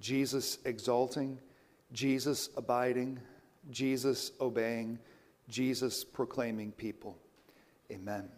Jesus 0.00 0.58
exalting, 0.64 1.38
Jesus 1.92 2.48
abiding, 2.56 3.20
Jesus 3.70 4.32
obeying, 4.40 4.98
Jesus 5.48 6.04
proclaiming 6.04 6.72
people. 6.72 7.18
Amen. 7.90 8.28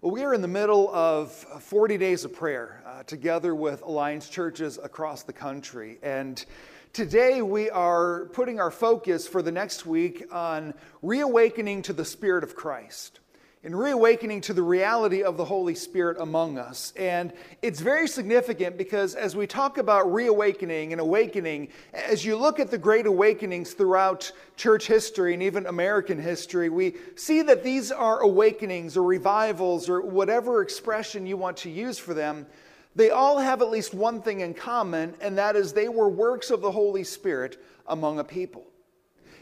Well, 0.00 0.12
we 0.12 0.22
are 0.24 0.34
in 0.34 0.42
the 0.42 0.48
middle 0.48 0.94
of 0.94 1.32
40 1.32 1.98
days 1.98 2.24
of 2.24 2.32
prayer 2.32 2.82
uh, 2.86 3.02
together 3.04 3.54
with 3.54 3.82
Alliance 3.82 4.28
churches 4.28 4.78
across 4.82 5.22
the 5.22 5.32
country. 5.32 5.98
And 6.02 6.44
today 6.92 7.42
we 7.42 7.70
are 7.70 8.26
putting 8.32 8.60
our 8.60 8.70
focus 8.70 9.26
for 9.28 9.42
the 9.42 9.52
next 9.52 9.86
week 9.86 10.24
on 10.32 10.74
reawakening 11.02 11.82
to 11.82 11.92
the 11.92 12.04
Spirit 12.04 12.44
of 12.44 12.54
Christ 12.54 13.20
and 13.64 13.76
reawakening 13.76 14.40
to 14.42 14.54
the 14.54 14.62
reality 14.62 15.22
of 15.22 15.36
the 15.36 15.44
Holy 15.44 15.74
Spirit 15.74 16.18
among 16.20 16.58
us. 16.58 16.92
And 16.96 17.32
it's 17.60 17.80
very 17.80 18.06
significant 18.06 18.78
because 18.78 19.16
as 19.16 19.34
we 19.34 19.48
talk 19.48 19.78
about 19.78 20.12
reawakening 20.12 20.92
and 20.92 21.00
awakening, 21.00 21.68
as 21.92 22.24
you 22.24 22.36
look 22.36 22.60
at 22.60 22.70
the 22.70 22.78
great 22.78 23.06
awakenings 23.06 23.72
throughout 23.72 24.30
church 24.56 24.86
history 24.86 25.34
and 25.34 25.42
even 25.42 25.66
American 25.66 26.20
history, 26.20 26.68
we 26.68 26.94
see 27.16 27.42
that 27.42 27.64
these 27.64 27.90
are 27.90 28.20
awakenings 28.20 28.96
or 28.96 29.02
revivals 29.02 29.88
or 29.88 30.02
whatever 30.02 30.62
expression 30.62 31.26
you 31.26 31.36
want 31.36 31.56
to 31.58 31.70
use 31.70 31.98
for 31.98 32.14
them. 32.14 32.46
They 32.94 33.10
all 33.10 33.38
have 33.38 33.60
at 33.60 33.70
least 33.70 33.92
one 33.92 34.22
thing 34.22 34.40
in 34.40 34.54
common, 34.54 35.14
and 35.20 35.36
that 35.36 35.56
is 35.56 35.72
they 35.72 35.88
were 35.88 36.08
works 36.08 36.50
of 36.50 36.60
the 36.60 36.70
Holy 36.70 37.04
Spirit 37.04 37.60
among 37.88 38.20
a 38.20 38.24
people. 38.24 38.67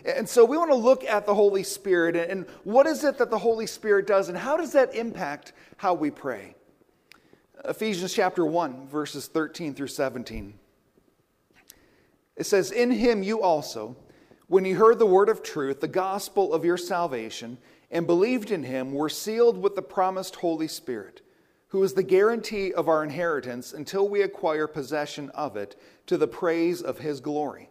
And 0.07 0.29
so 0.29 0.45
we 0.45 0.57
want 0.57 0.71
to 0.71 0.77
look 0.77 1.03
at 1.03 1.27
the 1.27 1.35
Holy 1.35 1.65
Spirit 1.65 2.15
and 2.15 2.47
what 2.63 2.87
is 2.87 3.03
it 3.03 3.19
that 3.19 3.29
the 3.29 3.39
Holy 3.39 3.67
Spirit 3.67 4.07
does 4.07 4.29
and 4.29 4.39
how 4.39 4.57
does 4.57 4.73
that 4.73 4.95
impact 4.95 5.53
how 5.79 5.95
we 5.95 6.13
pray? 6.13 6.55
Ephesians 7.65 8.15
chapter 8.15 8.47
1, 8.47 8.87
verses 8.87 9.27
13 9.27 9.75
through 9.75 9.89
17. 9.89 10.55
It 12.37 12.47
says, 12.47 12.71
In 12.71 12.93
him 12.93 13.25
you 13.25 13.43
also, 13.43 13.97
when 14.47 14.65
you 14.65 14.77
heard 14.77 15.01
the 15.01 15.07
word 15.07 15.29
of 15.29 15.43
truth, 15.43 15.81
the 15.81 15.89
gospel 15.89 16.55
of 16.55 16.65
your 16.65 16.77
salvation, 16.77 17.59
and 17.91 18.07
believed 18.07 18.53
in 18.53 18.63
him, 18.63 18.93
were 18.93 19.09
sealed 19.09 19.61
with 19.61 19.75
the 19.75 19.83
promised 19.83 20.37
Holy 20.37 20.69
Spirit, 20.69 21.23
who 21.69 21.83
is 21.83 21.95
the 21.95 22.03
guarantee 22.05 22.73
of 22.73 22.89
our 22.89 23.03
inheritance 23.03 23.73
until 23.73 24.09
we 24.09 24.23
acquire 24.23 24.69
possession 24.69 25.31
of 25.31 25.57
it 25.57 25.75
to 26.07 26.17
the 26.17 26.29
praise 26.29 26.81
of 26.81 26.99
his 26.99 27.21
glory. 27.21 27.71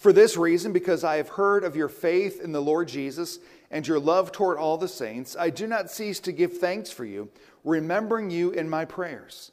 For 0.00 0.14
this 0.14 0.38
reason, 0.38 0.72
because 0.72 1.04
I 1.04 1.18
have 1.18 1.28
heard 1.28 1.62
of 1.62 1.76
your 1.76 1.90
faith 1.90 2.40
in 2.40 2.52
the 2.52 2.62
Lord 2.62 2.88
Jesus 2.88 3.38
and 3.70 3.86
your 3.86 4.00
love 4.00 4.32
toward 4.32 4.56
all 4.56 4.78
the 4.78 4.88
saints, 4.88 5.36
I 5.38 5.50
do 5.50 5.66
not 5.66 5.90
cease 5.90 6.20
to 6.20 6.32
give 6.32 6.56
thanks 6.56 6.90
for 6.90 7.04
you, 7.04 7.28
remembering 7.64 8.30
you 8.30 8.50
in 8.50 8.70
my 8.70 8.86
prayers. 8.86 9.52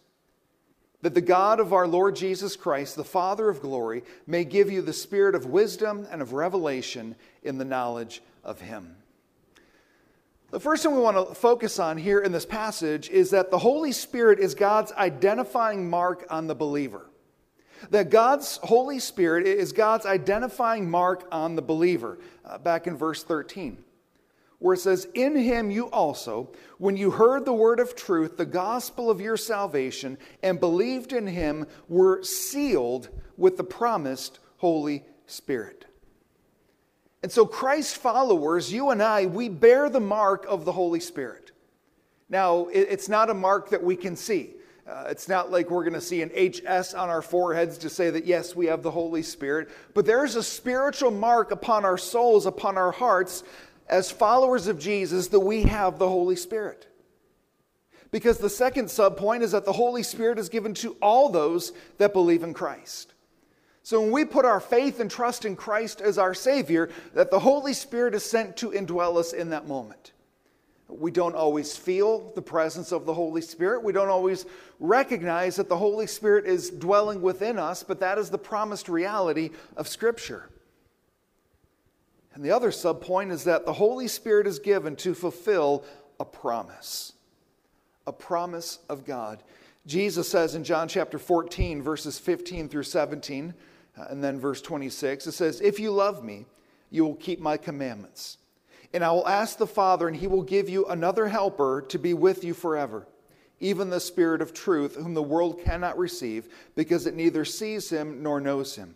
That 1.01 1.13
the 1.13 1.19
God 1.19 1.59
of 1.59 1.73
our 1.73 1.85
Lord 1.85 2.15
Jesus 2.15 2.55
Christ, 2.55 2.95
the 2.95 3.03
Father 3.03 3.49
of 3.49 3.61
glory, 3.61 4.03
may 4.25 4.45
give 4.45 4.71
you 4.71 4.81
the 4.81 4.93
spirit 4.93 5.35
of 5.35 5.47
wisdom 5.47 6.07
and 6.09 6.21
of 6.21 6.31
revelation 6.31 7.17
in 7.43 7.57
the 7.57 7.65
knowledge 7.65 8.21
of 8.41 8.61
him. 8.61 8.95
The 10.51 10.61
first 10.61 10.81
thing 10.81 10.93
we 10.93 11.01
want 11.01 11.17
to 11.17 11.35
focus 11.35 11.77
on 11.77 11.97
here 11.97 12.21
in 12.21 12.31
this 12.31 12.45
passage 12.45 13.09
is 13.09 13.31
that 13.31 13.51
the 13.51 13.59
Holy 13.59 13.91
Spirit 13.91 14.39
is 14.39 14.55
God's 14.55 14.93
identifying 14.93 15.89
mark 15.89 16.25
on 16.29 16.47
the 16.47 16.55
believer. 16.55 17.09
That 17.89 18.09
God's 18.09 18.57
Holy 18.57 18.99
Spirit 18.99 19.47
is 19.47 19.71
God's 19.71 20.05
identifying 20.05 20.89
mark 20.89 21.27
on 21.31 21.55
the 21.55 21.61
believer, 21.61 22.19
uh, 22.45 22.57
back 22.57 22.87
in 22.87 22.97
verse 22.97 23.23
13, 23.23 23.77
where 24.59 24.73
it 24.73 24.79
says, 24.79 25.07
In 25.13 25.35
him 25.35 25.71
you 25.71 25.89
also, 25.89 26.51
when 26.77 26.97
you 26.97 27.11
heard 27.11 27.45
the 27.45 27.53
word 27.53 27.79
of 27.79 27.95
truth, 27.95 28.37
the 28.37 28.45
gospel 28.45 29.09
of 29.09 29.21
your 29.21 29.37
salvation, 29.37 30.17
and 30.43 30.59
believed 30.59 31.13
in 31.13 31.27
him, 31.27 31.67
were 31.87 32.23
sealed 32.23 33.09
with 33.37 33.57
the 33.57 33.63
promised 33.63 34.39
Holy 34.57 35.05
Spirit. 35.25 35.85
And 37.23 37.31
so, 37.31 37.45
Christ's 37.45 37.95
followers, 37.95 38.71
you 38.71 38.91
and 38.91 39.01
I, 39.01 39.25
we 39.25 39.49
bear 39.49 39.89
the 39.89 39.99
mark 39.99 40.45
of 40.47 40.65
the 40.65 40.71
Holy 40.71 40.99
Spirit. 40.99 41.51
Now, 42.29 42.67
it's 42.71 43.07
not 43.07 43.29
a 43.29 43.33
mark 43.33 43.69
that 43.69 43.83
we 43.83 43.95
can 43.95 44.15
see. 44.15 44.53
Uh, 44.87 45.05
it's 45.09 45.27
not 45.27 45.51
like 45.51 45.69
we're 45.69 45.83
going 45.83 45.93
to 45.93 46.01
see 46.01 46.21
an 46.21 46.29
HS 46.29 46.93
on 46.93 47.09
our 47.09 47.21
foreheads 47.21 47.77
to 47.79 47.89
say 47.89 48.09
that, 48.09 48.25
yes, 48.25 48.55
we 48.55 48.67
have 48.67 48.83
the 48.83 48.91
Holy 48.91 49.21
Spirit, 49.21 49.69
but 49.93 50.05
there's 50.05 50.35
a 50.35 50.43
spiritual 50.43 51.11
mark 51.11 51.51
upon 51.51 51.83
our 51.83 51.97
souls, 51.97 52.45
upon 52.45 52.77
our 52.77 52.91
hearts, 52.91 53.43
as 53.89 54.09
followers 54.09 54.67
of 54.67 54.79
Jesus, 54.79 55.27
that 55.27 55.41
we 55.41 55.63
have 55.63 55.99
the 55.99 56.07
Holy 56.07 56.37
Spirit. 56.37 56.87
Because 58.11 58.37
the 58.37 58.49
second 58.49 58.85
subpoint 58.85 59.41
is 59.41 59.51
that 59.51 59.65
the 59.65 59.73
Holy 59.73 60.03
Spirit 60.03 60.39
is 60.39 60.47
given 60.47 60.73
to 60.75 60.95
all 61.01 61.27
those 61.29 61.73
that 61.97 62.13
believe 62.13 62.43
in 62.43 62.53
Christ. 62.53 63.13
So 63.83 64.01
when 64.01 64.11
we 64.11 64.23
put 64.23 64.45
our 64.45 64.61
faith 64.61 65.01
and 65.01 65.11
trust 65.11 65.43
in 65.43 65.57
Christ 65.57 65.99
as 65.99 66.17
our 66.17 66.33
Savior, 66.33 66.89
that 67.13 67.31
the 67.31 67.39
Holy 67.39 67.73
Spirit 67.73 68.15
is 68.15 68.23
sent 68.23 68.55
to 68.57 68.71
indwell 68.71 69.17
us 69.17 69.33
in 69.33 69.49
that 69.49 69.67
moment. 69.67 70.13
We 70.89 71.11
don't 71.11 71.35
always 71.35 71.75
feel 71.75 72.31
the 72.33 72.41
presence 72.41 72.91
of 72.91 73.05
the 73.05 73.13
Holy 73.13 73.41
Spirit. 73.41 73.83
We 73.83 73.91
don't 73.91 74.09
always 74.09 74.45
recognize 74.79 75.57
that 75.57 75.67
the 75.67 75.77
Holy 75.77 76.07
Spirit 76.07 76.45
is 76.45 76.69
dwelling 76.69 77.21
within 77.21 77.59
us, 77.59 77.83
but 77.83 77.99
that 77.99 78.17
is 78.17 78.29
the 78.29 78.37
promised 78.37 78.87
reality 78.87 79.49
of 79.75 79.87
Scripture. 79.87 80.49
And 82.33 82.45
the 82.45 82.51
other 82.51 82.71
subpoint 82.71 83.31
is 83.31 83.43
that 83.43 83.65
the 83.65 83.73
Holy 83.73 84.07
Spirit 84.07 84.47
is 84.47 84.59
given 84.59 84.95
to 84.97 85.13
fulfill 85.13 85.83
a 86.19 86.25
promise, 86.25 87.13
a 88.05 88.13
promise 88.13 88.79
of 88.87 89.05
God. 89.05 89.43
Jesus 89.85 90.29
says 90.29 90.55
in 90.55 90.63
John 90.63 90.87
chapter 90.87 91.19
14, 91.19 91.81
verses 91.81 92.19
15 92.19 92.69
through 92.69 92.83
17, 92.83 93.53
uh, 93.97 94.05
and 94.09 94.23
then 94.23 94.39
verse 94.39 94.61
26, 94.61 95.27
it 95.27 95.31
says, 95.31 95.61
If 95.61 95.79
you 95.79 95.91
love 95.91 96.23
me, 96.23 96.45
you 96.91 97.03
will 97.05 97.15
keep 97.15 97.39
my 97.39 97.57
commandments. 97.57 98.37
And 98.93 99.03
I 99.03 99.11
will 99.11 99.27
ask 99.27 99.57
the 99.57 99.67
Father, 99.67 100.07
and 100.07 100.15
he 100.15 100.27
will 100.27 100.43
give 100.43 100.69
you 100.69 100.85
another 100.85 101.27
helper 101.27 101.83
to 101.89 101.99
be 101.99 102.13
with 102.13 102.43
you 102.43 102.53
forever, 102.53 103.07
even 103.59 103.89
the 103.89 103.99
Spirit 103.99 104.41
of 104.41 104.53
truth, 104.53 104.95
whom 104.95 105.13
the 105.13 105.21
world 105.21 105.61
cannot 105.63 105.97
receive, 105.97 106.47
because 106.75 107.05
it 107.05 107.15
neither 107.15 107.43
sees 107.45 107.89
him 107.89 108.23
nor 108.23 108.39
knows 108.39 108.75
him. 108.75 108.95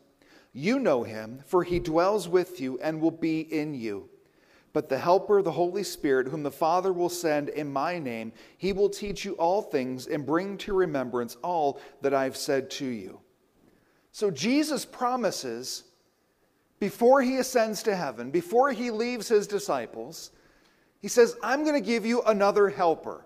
You 0.53 0.79
know 0.79 1.03
him, 1.03 1.43
for 1.45 1.63
he 1.63 1.79
dwells 1.79 2.27
with 2.27 2.59
you 2.59 2.79
and 2.79 3.01
will 3.01 3.11
be 3.11 3.41
in 3.41 3.73
you. 3.73 4.09
But 4.73 4.87
the 4.87 4.97
Helper, 4.97 5.41
the 5.41 5.51
Holy 5.51 5.83
Spirit, 5.83 6.27
whom 6.27 6.43
the 6.43 6.51
Father 6.51 6.93
will 6.93 7.09
send 7.09 7.49
in 7.49 7.71
my 7.71 7.99
name, 7.99 8.31
he 8.57 8.71
will 8.71 8.89
teach 8.89 9.25
you 9.25 9.33
all 9.33 9.61
things 9.61 10.07
and 10.07 10.25
bring 10.25 10.57
to 10.59 10.73
remembrance 10.73 11.35
all 11.43 11.81
that 12.01 12.13
I've 12.13 12.37
said 12.37 12.69
to 12.71 12.85
you. 12.85 13.19
So 14.13 14.31
Jesus 14.31 14.85
promises 14.85 15.83
before 16.81 17.21
he 17.21 17.37
ascends 17.37 17.83
to 17.83 17.95
heaven, 17.95 18.31
before 18.31 18.71
he 18.71 18.89
leaves 18.89 19.27
his 19.27 19.45
disciples, 19.45 20.31
he 20.99 21.07
says, 21.07 21.37
I'm 21.43 21.61
going 21.63 21.75
to 21.75 21.87
give 21.87 22.07
you 22.07 22.23
another 22.23 22.69
helper. 22.69 23.23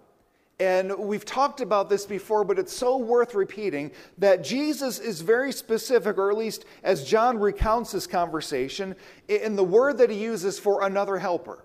And 0.60 0.94
we've 0.98 1.24
talked 1.24 1.62
about 1.62 1.90
this 1.90 2.06
before, 2.06 2.44
but 2.44 2.60
it's 2.60 2.76
so 2.76 2.98
worth 2.98 3.34
repeating 3.34 3.92
that 4.18 4.44
Jesus 4.44 5.00
is 5.00 5.22
very 5.22 5.54
specific, 5.54 6.18
or 6.18 6.30
at 6.30 6.38
least 6.38 6.66
as 6.84 7.06
John 7.06 7.40
recounts 7.40 7.94
this 7.94 8.06
conversation, 8.06 8.94
in 9.30 9.56
the 9.56 9.64
word 9.64 10.00
that 10.00 10.10
he 10.10 10.22
uses 10.22 10.60
for 10.60 10.86
another 10.86 11.18
helper. 11.18 11.64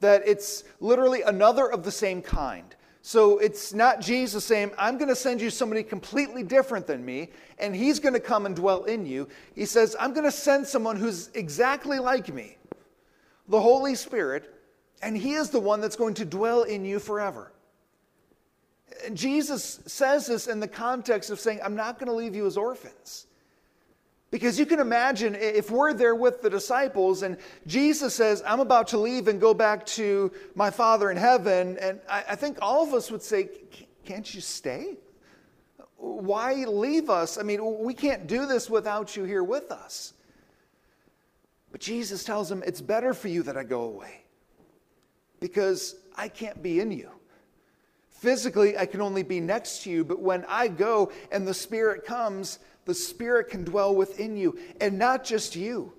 That 0.00 0.22
it's 0.26 0.64
literally 0.80 1.20
another 1.20 1.70
of 1.70 1.82
the 1.82 1.92
same 1.92 2.22
kind. 2.22 2.74
So 3.08 3.38
it's 3.38 3.72
not 3.72 4.02
Jesus 4.02 4.44
saying, 4.44 4.72
I'm 4.76 4.98
going 4.98 5.08
to 5.08 5.16
send 5.16 5.40
you 5.40 5.48
somebody 5.48 5.82
completely 5.82 6.42
different 6.42 6.86
than 6.86 7.02
me, 7.02 7.30
and 7.58 7.74
he's 7.74 8.00
going 8.00 8.12
to 8.12 8.20
come 8.20 8.44
and 8.44 8.54
dwell 8.54 8.84
in 8.84 9.06
you. 9.06 9.28
He 9.54 9.64
says, 9.64 9.96
I'm 9.98 10.12
going 10.12 10.26
to 10.26 10.30
send 10.30 10.66
someone 10.66 10.96
who's 10.96 11.30
exactly 11.32 12.00
like 12.00 12.30
me, 12.30 12.58
the 13.48 13.62
Holy 13.62 13.94
Spirit, 13.94 14.54
and 15.00 15.16
he 15.16 15.32
is 15.32 15.48
the 15.48 15.58
one 15.58 15.80
that's 15.80 15.96
going 15.96 16.12
to 16.16 16.26
dwell 16.26 16.64
in 16.64 16.84
you 16.84 16.98
forever. 16.98 17.50
And 19.06 19.16
Jesus 19.16 19.80
says 19.86 20.26
this 20.26 20.46
in 20.46 20.60
the 20.60 20.68
context 20.68 21.30
of 21.30 21.40
saying, 21.40 21.60
I'm 21.64 21.76
not 21.76 21.98
going 21.98 22.08
to 22.08 22.14
leave 22.14 22.34
you 22.34 22.44
as 22.44 22.58
orphans. 22.58 23.26
Because 24.30 24.58
you 24.58 24.66
can 24.66 24.78
imagine 24.78 25.34
if 25.34 25.70
we're 25.70 25.94
there 25.94 26.14
with 26.14 26.42
the 26.42 26.50
disciples 26.50 27.22
and 27.22 27.38
Jesus 27.66 28.14
says, 28.14 28.42
I'm 28.46 28.60
about 28.60 28.88
to 28.88 28.98
leave 28.98 29.26
and 29.26 29.40
go 29.40 29.54
back 29.54 29.86
to 29.86 30.30
my 30.54 30.70
Father 30.70 31.10
in 31.10 31.16
heaven, 31.16 31.78
and 31.80 32.00
I, 32.08 32.24
I 32.30 32.34
think 32.34 32.58
all 32.60 32.82
of 32.82 32.92
us 32.92 33.10
would 33.10 33.22
say, 33.22 33.48
Can't 34.04 34.32
you 34.34 34.42
stay? 34.42 34.98
Why 35.96 36.64
leave 36.66 37.08
us? 37.08 37.38
I 37.38 37.42
mean, 37.42 37.80
we 37.80 37.94
can't 37.94 38.26
do 38.26 38.46
this 38.46 38.68
without 38.68 39.16
you 39.16 39.24
here 39.24 39.42
with 39.42 39.72
us. 39.72 40.12
But 41.72 41.80
Jesus 41.80 42.22
tells 42.22 42.50
them, 42.50 42.62
It's 42.66 42.82
better 42.82 43.14
for 43.14 43.28
you 43.28 43.42
that 43.44 43.56
I 43.56 43.64
go 43.64 43.82
away 43.82 44.24
because 45.40 45.94
I 46.16 46.28
can't 46.28 46.62
be 46.62 46.80
in 46.80 46.90
you. 46.90 47.10
Physically, 48.10 48.76
I 48.76 48.84
can 48.84 49.00
only 49.00 49.22
be 49.22 49.40
next 49.40 49.84
to 49.84 49.90
you, 49.90 50.04
but 50.04 50.20
when 50.20 50.44
I 50.48 50.68
go 50.68 51.12
and 51.30 51.46
the 51.46 51.54
Spirit 51.54 52.04
comes, 52.04 52.58
the 52.88 52.94
Spirit 52.94 53.50
can 53.50 53.64
dwell 53.64 53.94
within 53.94 54.34
you. 54.34 54.58
And 54.80 54.98
not 54.98 55.22
just 55.22 55.54
you, 55.54 55.92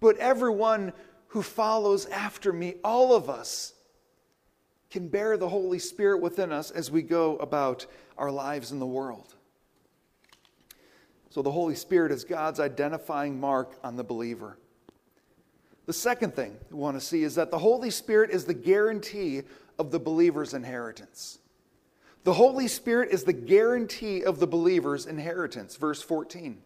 but 0.00 0.18
everyone 0.18 0.92
who 1.28 1.40
follows 1.40 2.06
after 2.06 2.52
me, 2.52 2.74
all 2.82 3.14
of 3.14 3.30
us 3.30 3.74
can 4.90 5.06
bear 5.06 5.36
the 5.36 5.48
Holy 5.48 5.78
Spirit 5.78 6.20
within 6.20 6.50
us 6.50 6.72
as 6.72 6.90
we 6.90 7.02
go 7.02 7.36
about 7.36 7.86
our 8.18 8.32
lives 8.32 8.72
in 8.72 8.80
the 8.80 8.86
world. 8.86 9.36
So 11.30 11.42
the 11.42 11.52
Holy 11.52 11.76
Spirit 11.76 12.10
is 12.10 12.24
God's 12.24 12.58
identifying 12.58 13.38
mark 13.38 13.78
on 13.84 13.94
the 13.94 14.02
believer. 14.02 14.58
The 15.84 15.92
second 15.92 16.34
thing 16.34 16.56
we 16.72 16.76
want 16.76 16.96
to 16.96 17.00
see 17.00 17.22
is 17.22 17.36
that 17.36 17.52
the 17.52 17.58
Holy 17.58 17.90
Spirit 17.90 18.30
is 18.30 18.46
the 18.46 18.54
guarantee 18.54 19.42
of 19.78 19.92
the 19.92 20.00
believer's 20.00 20.54
inheritance. 20.54 21.38
The 22.26 22.32
Holy 22.32 22.66
Spirit 22.66 23.10
is 23.12 23.22
the 23.22 23.32
guarantee 23.32 24.24
of 24.24 24.40
the 24.40 24.48
believer's 24.48 25.06
inheritance. 25.06 25.76
Verse 25.76 26.02
14. 26.02 26.58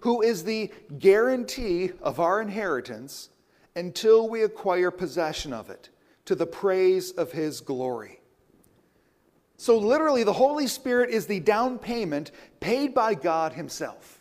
Who 0.00 0.22
is 0.22 0.42
the 0.42 0.72
guarantee 0.98 1.92
of 2.02 2.18
our 2.18 2.42
inheritance 2.42 3.28
until 3.76 4.28
we 4.28 4.42
acquire 4.42 4.90
possession 4.90 5.52
of 5.52 5.70
it, 5.70 5.88
to 6.24 6.34
the 6.34 6.48
praise 6.48 7.12
of 7.12 7.30
his 7.30 7.60
glory. 7.60 8.18
So, 9.56 9.78
literally, 9.78 10.24
the 10.24 10.32
Holy 10.32 10.66
Spirit 10.66 11.10
is 11.10 11.26
the 11.26 11.38
down 11.38 11.78
payment 11.78 12.32
paid 12.58 12.92
by 12.92 13.14
God 13.14 13.52
Himself. 13.52 14.20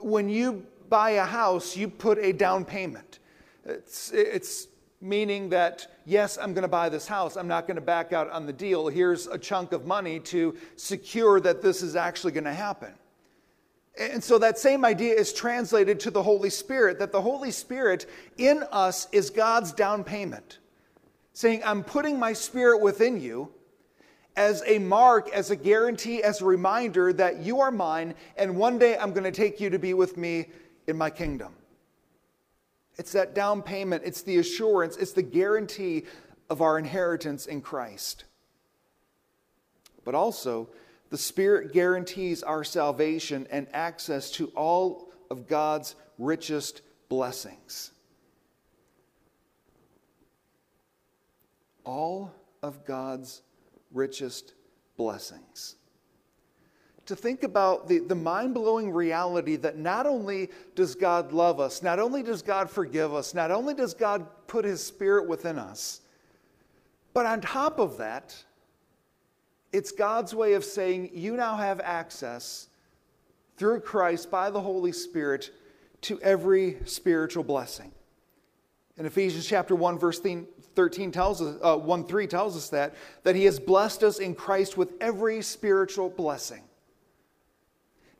When 0.00 0.30
you 0.30 0.64
buy 0.88 1.10
a 1.10 1.24
house, 1.26 1.76
you 1.76 1.88
put 1.88 2.16
a 2.16 2.32
down 2.32 2.64
payment. 2.64 3.18
It's, 3.66 4.10
it's 4.10 4.68
meaning 5.02 5.48
that, 5.50 5.88
yes, 6.06 6.38
I'm 6.40 6.54
going 6.54 6.62
to 6.62 6.68
buy 6.68 6.88
this 6.88 7.06
house. 7.06 7.36
I'm 7.36 7.48
not 7.48 7.66
going 7.66 7.74
to 7.74 7.82
back 7.82 8.12
out 8.12 8.30
on 8.30 8.46
the 8.46 8.52
deal. 8.52 8.86
Here's 8.88 9.26
a 9.26 9.36
chunk 9.36 9.72
of 9.72 9.84
money 9.84 10.20
to 10.20 10.56
secure 10.76 11.40
that 11.40 11.60
this 11.60 11.82
is 11.82 11.96
actually 11.96 12.32
going 12.32 12.44
to 12.44 12.54
happen. 12.54 12.94
And 13.98 14.24
so 14.24 14.38
that 14.38 14.58
same 14.58 14.84
idea 14.84 15.14
is 15.14 15.32
translated 15.32 16.00
to 16.00 16.10
the 16.10 16.22
Holy 16.22 16.48
Spirit 16.48 16.98
that 17.00 17.12
the 17.12 17.20
Holy 17.20 17.50
Spirit 17.50 18.06
in 18.38 18.64
us 18.72 19.08
is 19.12 19.28
God's 19.28 19.72
down 19.72 20.02
payment, 20.04 20.60
saying, 21.34 21.62
I'm 21.64 21.84
putting 21.84 22.18
my 22.18 22.32
spirit 22.32 22.80
within 22.80 23.20
you 23.20 23.52
as 24.36 24.62
a 24.66 24.78
mark, 24.78 25.28
as 25.34 25.50
a 25.50 25.56
guarantee, 25.56 26.22
as 26.22 26.40
a 26.40 26.46
reminder 26.46 27.12
that 27.12 27.40
you 27.40 27.60
are 27.60 27.70
mine, 27.70 28.14
and 28.38 28.56
one 28.56 28.78
day 28.78 28.96
I'm 28.96 29.12
going 29.12 29.24
to 29.24 29.30
take 29.30 29.60
you 29.60 29.68
to 29.68 29.78
be 29.78 29.92
with 29.92 30.16
me 30.16 30.46
in 30.86 30.96
my 30.96 31.10
kingdom. 31.10 31.52
It's 33.02 33.10
that 33.14 33.34
down 33.34 33.62
payment, 33.62 34.04
it's 34.06 34.22
the 34.22 34.38
assurance, 34.38 34.96
it's 34.96 35.10
the 35.10 35.24
guarantee 35.24 36.04
of 36.48 36.60
our 36.60 36.78
inheritance 36.78 37.46
in 37.46 37.60
Christ. 37.60 38.22
But 40.04 40.14
also, 40.14 40.68
the 41.10 41.18
Spirit 41.18 41.72
guarantees 41.72 42.44
our 42.44 42.62
salvation 42.62 43.48
and 43.50 43.66
access 43.72 44.30
to 44.32 44.52
all 44.54 45.10
of 45.32 45.48
God's 45.48 45.96
richest 46.16 46.82
blessings. 47.08 47.90
All 51.82 52.32
of 52.62 52.84
God's 52.84 53.42
richest 53.90 54.54
blessings 54.96 55.74
to 57.06 57.16
think 57.16 57.42
about 57.42 57.88
the, 57.88 57.98
the 57.98 58.14
mind 58.14 58.54
blowing 58.54 58.90
reality 58.90 59.56
that 59.56 59.76
not 59.76 60.06
only 60.06 60.50
does 60.74 60.94
God 60.94 61.32
love 61.32 61.58
us, 61.58 61.82
not 61.82 61.98
only 61.98 62.22
does 62.22 62.42
God 62.42 62.70
forgive 62.70 63.12
us, 63.12 63.34
not 63.34 63.50
only 63.50 63.74
does 63.74 63.94
God 63.94 64.26
put 64.46 64.64
His 64.64 64.84
Spirit 64.84 65.28
within 65.28 65.58
us, 65.58 66.00
but 67.12 67.26
on 67.26 67.40
top 67.40 67.78
of 67.78 67.98
that, 67.98 68.34
it's 69.72 69.90
God's 69.90 70.34
way 70.34 70.52
of 70.52 70.64
saying 70.64 71.10
you 71.12 71.36
now 71.36 71.56
have 71.56 71.80
access 71.80 72.68
through 73.56 73.80
Christ 73.80 74.30
by 74.30 74.50
the 74.50 74.60
Holy 74.60 74.92
Spirit 74.92 75.50
to 76.02 76.20
every 76.20 76.78
spiritual 76.84 77.44
blessing. 77.44 77.92
In 78.98 79.06
Ephesians 79.06 79.46
chapter 79.46 79.74
1 79.74 79.98
verse 79.98 80.20
13 80.74 81.12
tells 81.12 81.40
us 81.42 81.56
uh, 81.62 81.76
1 81.76 82.04
3 82.04 82.26
tells 82.26 82.56
us 82.56 82.68
that 82.68 82.94
that 83.22 83.34
he 83.34 83.44
has 83.44 83.58
blessed 83.58 84.02
us 84.02 84.18
in 84.18 84.34
Christ 84.34 84.76
with 84.76 84.92
every 85.00 85.42
spiritual 85.42 86.10
blessing 86.10 86.62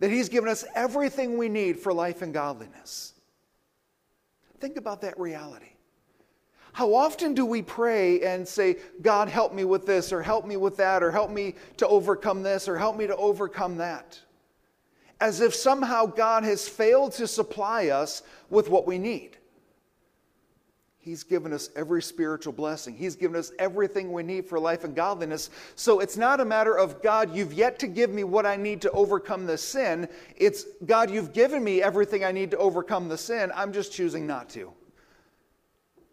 that 0.03 0.11
He's 0.11 0.29
given 0.29 0.51
us 0.51 0.65
everything 0.75 1.39
we 1.39 1.49
need 1.49 1.79
for 1.79 1.93
life 1.93 2.23
and 2.23 2.35
godliness. 2.35 3.15
Think 4.59 4.77
about 4.77 5.03
that 5.03 5.17
reality. 5.17 5.75
How 6.73 6.93
often 6.93 7.35
do 7.35 7.47
we 7.47 7.63
pray 7.63 8.21
and 8.23 8.47
say, 8.47 8.79
God, 9.01 9.29
help 9.29 9.55
me 9.55 9.63
with 9.63 9.87
this, 9.87 10.13
or 10.13 10.21
help 10.21 10.45
me 10.45 10.57
with 10.57 10.77
that, 10.79 11.05
or 11.05 11.13
help 11.13 11.31
me 11.31 11.55
to 11.77 11.87
overcome 11.87 12.43
this, 12.43 12.69
or 12.69 12.77
help 12.77 12.97
me 12.97 13.07
to 13.07 13.15
overcome 13.15 13.77
that? 13.77 14.19
As 15.21 15.41
if 15.41 15.55
somehow 15.55 16.07
God 16.07 16.43
has 16.43 16.69
failed 16.69 17.13
to 17.13 17.29
supply 17.29 17.91
us 17.91 18.25
with 18.51 18.69
what 18.69 18.89
we 18.89 18.99
need. 18.99 19.37
He's 21.03 21.25
given 21.25 21.53
us 21.53 21.69
every 21.75 22.01
spiritual 22.01 22.53
blessing. 22.53 22.95
He's 22.95 23.17
given 23.17 23.37
us 23.37 23.51
everything 23.59 24.13
we 24.13 24.23
need 24.23 24.47
for 24.47 24.61
life 24.61 24.85
and 24.85 24.95
godliness. 24.95 25.51
So 25.75 25.99
it's 25.99 26.17
not 26.17 26.39
a 26.39 26.45
matter 26.45 26.79
of, 26.79 27.03
God, 27.03 27.35
you've 27.35 27.53
yet 27.53 27.81
to 27.81 27.89
give 27.89 28.11
me 28.11 28.23
what 28.23 28.47
I 28.47 28.55
need 28.55 28.81
to 28.83 28.91
overcome 28.93 29.45
the 29.45 29.59
sin. 29.59 30.09
It's, 30.37 30.65
God, 30.87 31.11
you've 31.11 31.33
given 31.33 31.65
me 31.65 31.83
everything 31.83 32.25
I 32.25 32.31
need 32.31 32.53
to 32.53 32.57
overcome 32.57 33.09
the 33.09 33.19
sin. 33.19 33.51
I'm 33.53 33.73
just 33.73 33.93
choosing 33.93 34.29
not 34.29 34.49
to. 34.51 34.73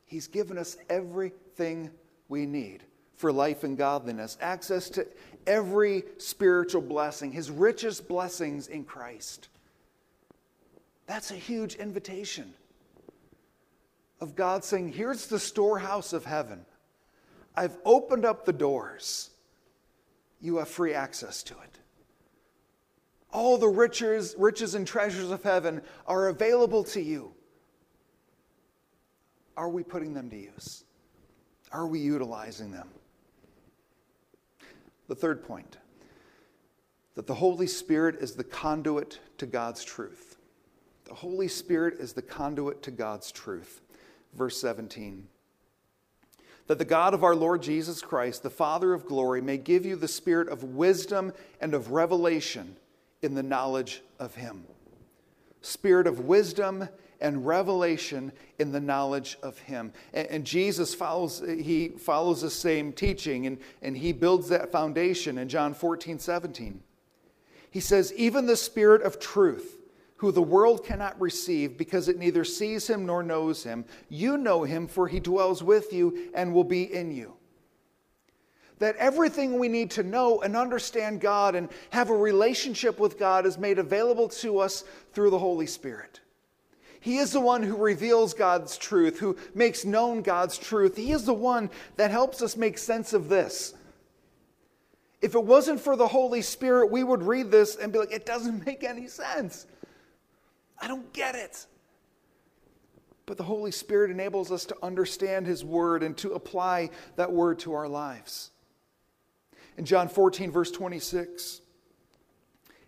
He's 0.06 0.26
given 0.26 0.58
us 0.58 0.76
everything 0.90 1.92
we 2.28 2.48
need 2.48 2.84
for 3.16 3.32
life 3.32 3.64
and 3.64 3.78
godliness, 3.78 4.40
access 4.42 4.90
to 4.90 5.06
every 5.46 6.04
spiritual 6.18 6.82
blessing, 6.82 7.32
his 7.32 7.52
richest 7.52 8.08
blessings 8.08 8.66
in 8.66 8.86
Christ. 8.86 9.50
That's 11.06 11.30
a 11.30 11.36
huge 11.36 11.76
invitation 11.76 12.56
of 14.22 14.36
God 14.36 14.64
saying, 14.64 14.94
Here's 14.94 15.28
the 15.28 15.40
storehouse 15.40 16.14
of 16.14 16.26
heaven. 16.26 16.66
I've 17.56 17.78
opened 17.86 18.26
up 18.26 18.46
the 18.46 18.54
doors. 18.54 19.30
You 20.42 20.58
have 20.58 20.70
free 20.70 20.94
access 20.94 21.44
to 21.44 21.54
it. 21.54 21.80
All 23.32 23.58
the 23.58 23.68
riches, 23.68 24.36
riches 24.38 24.76
and 24.76 24.88
treasures 24.88 25.30
of 25.30 25.44
heaven 25.44 25.82
are 26.08 26.30
available 26.30 26.84
to 26.86 27.02
you. 27.02 27.34
Are 29.56 29.70
we 29.70 29.84
putting 29.84 30.14
them 30.14 30.30
to 30.30 30.38
use? 30.38 30.86
Are 31.72 31.86
we 31.86 32.00
utilizing 32.00 32.72
them? 32.72 32.88
The 35.08 35.16
third 35.16 35.44
point 35.44 35.78
that 37.16 37.28
the 37.28 37.34
Holy 37.34 37.68
Spirit 37.68 38.16
is 38.22 38.34
the 38.34 38.44
conduit 38.44 39.20
to 39.38 39.46
God's 39.46 39.84
truth. 39.84 40.38
The 41.04 41.14
Holy 41.14 41.50
Spirit 41.50 42.00
is 42.00 42.14
the 42.14 42.22
conduit 42.22 42.82
to 42.84 42.92
God's 42.92 43.32
truth 43.32 43.82
verse 44.34 44.60
17. 44.60 45.28
That 46.68 46.78
the 46.78 46.86
God 46.86 47.14
of 47.14 47.24
our 47.24 47.36
Lord 47.36 47.64
Jesus 47.64 48.02
Christ, 48.02 48.44
the 48.44 48.50
Father 48.50 48.94
of 48.94 49.06
glory, 49.06 49.42
may 49.42 49.58
give 49.58 49.86
you 49.86 49.96
the 49.96 50.08
spirit 50.08 50.50
of 50.50 50.64
wisdom 50.64 51.34
and 51.60 51.74
of 51.74 51.92
revelation 51.92 52.76
in 53.22 53.34
the 53.34 53.44
knowledge 53.44 54.02
of 54.20 54.36
Him. 54.36 54.64
Spirit 55.62 56.08
of 56.08 56.22
wisdom 56.22 56.88
and 57.22 57.46
revelation 57.46 58.32
in 58.60 58.72
the 58.72 58.80
knowledge 58.80 59.38
of 59.44 59.58
him 59.60 59.92
and, 60.14 60.28
and, 60.28 60.46
jesus 60.46 60.96
follows 60.96 61.44
he 61.46 61.90
follows 61.90 62.42
the 62.42 62.50
same 62.50 62.94
teaching 62.94 63.46
and, 63.46 63.58
and 63.82 63.98
he 63.98 64.14
builds 64.14 64.50
that 64.50 64.72
foundation 64.72 65.38
in 65.38 65.50
john 65.50 65.74
14 65.74 66.20
17 66.20 66.82
he 67.72 67.80
says 67.80 68.14
even 68.16 68.46
the 68.46 68.56
spirit 68.56 69.02
of 69.02 69.20
truth 69.20 69.79
who 70.20 70.34
the 70.34 70.42
world 70.42 70.84
cannot 70.84 71.20
receive 71.20 71.78
because 71.78 72.10
it 72.10 72.18
neither 72.18 72.44
sees 72.44 72.90
him 72.90 73.06
nor 73.06 73.24
knows 73.24 73.64
him. 73.64 73.86
You 74.10 74.38
know 74.38 74.64
him, 74.64 74.86
for 74.86 75.08
he 75.08 75.22
dwells 75.22 75.64
with 75.64 75.94
you 75.94 76.30
and 76.34 76.54
will 76.54 76.66
be 76.66 76.94
in 76.94 77.10
you. 77.12 77.36
That 78.80 78.98
everything 78.98 79.58
we 79.58 79.70
need 79.70 79.92
to 79.92 80.04
know 80.04 80.42
and 80.42 80.58
understand 80.58 81.22
God 81.22 81.56
and 81.56 81.70
have 81.92 82.10
a 82.10 82.16
relationship 82.16 83.00
with 83.00 83.18
God 83.18 83.46
is 83.46 83.58
made 83.58 83.80
available 83.80 84.28
to 84.28 84.60
us 84.60 84.84
through 85.14 85.30
the 85.30 85.40
Holy 85.40 85.66
Spirit. 85.66 86.20
He 87.00 87.20
is 87.20 87.32
the 87.32 87.40
one 87.40 87.64
who 87.64 87.78
reveals 87.78 88.34
God's 88.34 88.78
truth, 88.78 89.20
who 89.20 89.38
makes 89.56 89.86
known 89.86 90.22
God's 90.22 90.58
truth. 90.58 90.98
He 90.98 91.14
is 91.14 91.24
the 91.24 91.34
one 91.34 91.70
that 91.96 92.12
helps 92.12 92.42
us 92.42 92.58
make 92.58 92.78
sense 92.78 93.14
of 93.14 93.30
this. 93.30 93.74
If 95.22 95.34
it 95.36 95.44
wasn't 95.46 95.80
for 95.80 95.96
the 95.96 96.08
Holy 96.08 96.42
Spirit, 96.42 96.92
we 96.92 97.06
would 97.06 97.24
read 97.24 97.52
this 97.52 97.78
and 97.78 97.94
be 97.94 98.00
like, 98.00 98.12
it 98.12 98.26
doesn't 98.26 98.66
make 98.66 98.84
any 98.84 99.08
sense. 99.08 99.66
I 100.82 100.88
don't 100.88 101.12
get 101.14 101.36
it. 101.36 101.66
But 103.26 103.38
the 103.38 103.44
Holy 103.44 103.72
Spirit 103.72 104.10
enables 104.10 104.52
us 104.52 104.66
to 104.66 104.76
understand 104.82 105.46
His 105.46 105.64
Word 105.64 106.02
and 106.02 106.18
to 106.18 106.32
apply 106.34 106.90
that 107.16 107.32
Word 107.32 107.60
to 107.60 107.74
our 107.74 107.88
lives. 107.88 108.52
In 109.78 109.86
John 109.86 110.10
14, 110.10 110.52
verse 110.52 110.72
26, 110.72 111.62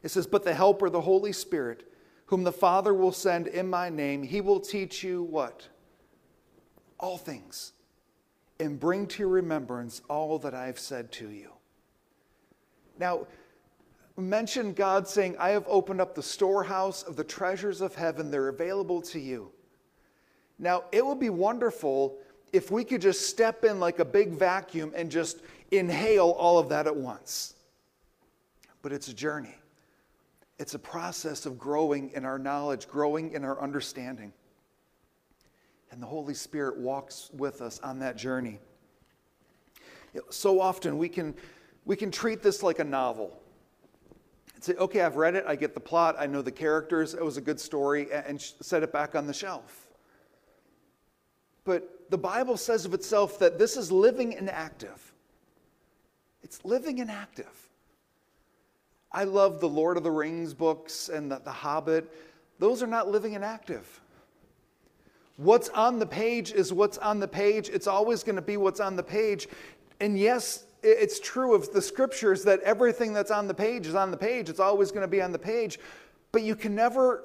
it 0.04 0.10
says, 0.10 0.28
But 0.28 0.44
the 0.44 0.54
Helper, 0.54 0.90
the 0.90 1.02
Holy 1.02 1.32
Spirit, 1.32 1.88
whom 2.26 2.44
the 2.44 2.52
Father 2.52 2.94
will 2.94 3.12
send 3.12 3.48
in 3.48 3.70
my 3.70 3.90
name, 3.90 4.24
he 4.24 4.42
will 4.42 4.60
teach 4.60 5.04
you 5.04 5.24
what? 5.24 5.68
All 7.00 7.18
things, 7.18 7.74
and 8.60 8.80
bring 8.80 9.08
to 9.08 9.20
your 9.20 9.30
remembrance 9.30 10.02
all 10.10 10.40
that 10.40 10.54
I 10.54 10.66
have 10.66 10.80
said 10.80 11.12
to 11.14 11.30
you. 11.30 11.52
Now, 12.98 13.28
mention 14.22 14.74
God 14.74 15.08
saying, 15.08 15.36
I 15.38 15.50
have 15.50 15.66
opened 15.68 16.02
up 16.02 16.16
the 16.16 16.24
storehouse 16.24 17.04
of 17.04 17.16
the 17.16 17.24
treasures 17.24 17.82
of 17.82 17.96
heaven. 17.96 18.32
They're 18.32 18.50
available 18.50 19.02
to 19.04 19.20
you. 19.20 19.52
Now, 20.60 20.84
it 20.92 21.06
would 21.06 21.20
be 21.20 21.30
wonderful 21.30 22.18
if 22.54 22.70
we 22.70 22.84
could 22.84 23.02
just 23.02 23.28
step 23.28 23.64
in 23.64 23.80
like 23.80 24.00
a 24.00 24.06
big 24.06 24.30
vacuum 24.32 24.92
and 24.96 25.10
just 25.10 25.40
inhale 25.72 26.32
all 26.32 26.60
of 26.60 26.70
that 26.70 26.88
at 26.88 26.96
once. 26.96 27.56
But 28.82 28.92
it's 28.92 29.08
a 29.08 29.14
journey. 29.14 29.56
It's 30.60 30.76
a 30.76 30.80
process 30.80 31.46
of 31.46 31.58
growing 31.58 32.12
in 32.12 32.26
our 32.26 32.38
knowledge, 32.38 32.88
growing 32.88 33.32
in 33.32 33.44
our 33.44 33.60
understanding. 33.62 34.32
And 35.92 36.02
the 36.02 36.08
Holy 36.08 36.34
Spirit 36.34 36.78
walks 36.78 37.32
with 37.34 37.62
us 37.62 37.80
on 37.80 38.00
that 38.00 38.16
journey. 38.16 38.60
So 40.30 40.62
often 40.62 40.98
we 40.98 41.10
can, 41.10 41.34
we 41.86 41.96
can 41.96 42.12
treat 42.12 42.44
this 42.44 42.62
like 42.62 42.80
a 42.80 42.84
novel 42.84 43.41
say, 44.64 44.74
okay, 44.76 45.02
I've 45.02 45.16
read 45.16 45.36
it, 45.36 45.46
I 45.48 45.56
get 45.56 45.74
the 45.74 45.80
plot, 45.80 46.16
I 46.20 46.28
know 46.28 46.42
the 46.42 46.52
characters, 46.52 47.14
it 47.14 47.24
was 47.24 47.38
a 47.38 47.42
good 47.42 47.60
story, 47.60 48.08
and 48.12 48.40
set 48.40 48.84
it 48.84 48.92
back 48.92 49.16
on 49.16 49.28
the 49.28 49.34
shelf. 49.34 49.88
But 51.64 52.10
the 52.10 52.18
Bible 52.18 52.58
says 52.58 52.86
of 52.86 52.94
itself 52.94 53.40
that 53.40 53.58
this 53.58 53.78
is 53.78 53.92
living 53.92 54.36
and 54.36 54.50
active. 54.50 55.14
It's 56.44 56.64
living 56.66 57.00
and 57.00 57.10
active. 57.10 57.70
I 59.12 59.26
love 59.26 59.60
the 59.60 59.70
Lord 59.70 59.98
of 59.98 60.04
the 60.04 60.12
Rings 60.12 60.54
books 60.54 61.10
and 61.10 61.32
the, 61.32 61.40
the 61.40 61.52
Hobbit. 61.52 62.12
Those 62.60 62.82
are 62.82 62.88
not 62.88 63.10
living 63.10 63.36
and 63.36 63.44
active. 63.44 64.02
What's 65.38 65.70
on 65.70 66.00
the 66.00 66.06
page 66.06 66.52
is 66.52 66.72
what's 66.72 66.98
on 67.00 67.20
the 67.20 67.28
page. 67.28 67.70
It's 67.70 67.88
always 67.88 68.24
going 68.24 68.36
to 68.36 68.42
be 68.42 68.58
what's 68.58 68.80
on 68.80 68.96
the 68.96 69.04
page. 69.04 69.48
And 70.00 70.18
yes, 70.18 70.66
it's 70.84 71.20
true 71.20 71.54
of 71.54 71.72
the 71.74 71.82
scriptures 71.82 72.44
that 72.44 72.60
everything 72.62 73.14
that's 73.14 73.32
on 73.32 73.48
the 73.48 73.54
page 73.54 73.88
is 73.88 73.96
on 73.96 74.12
the 74.12 74.18
page. 74.18 74.50
It's 74.50 74.60
always 74.60 74.92
going 74.92 75.02
to 75.02 75.08
be 75.08 75.22
on 75.22 75.32
the 75.32 75.40
page. 75.40 75.80
But 76.32 76.44
you 76.44 76.56
can 76.56 76.76
never 76.76 77.24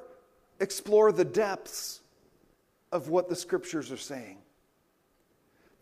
explore 0.61 1.13
the 1.13 1.25
depths 1.25 2.01
of 2.93 3.09
what 3.09 3.29
the 3.29 3.37
scriptures 3.37 3.91
are 3.91 3.97
saying. 3.97 4.39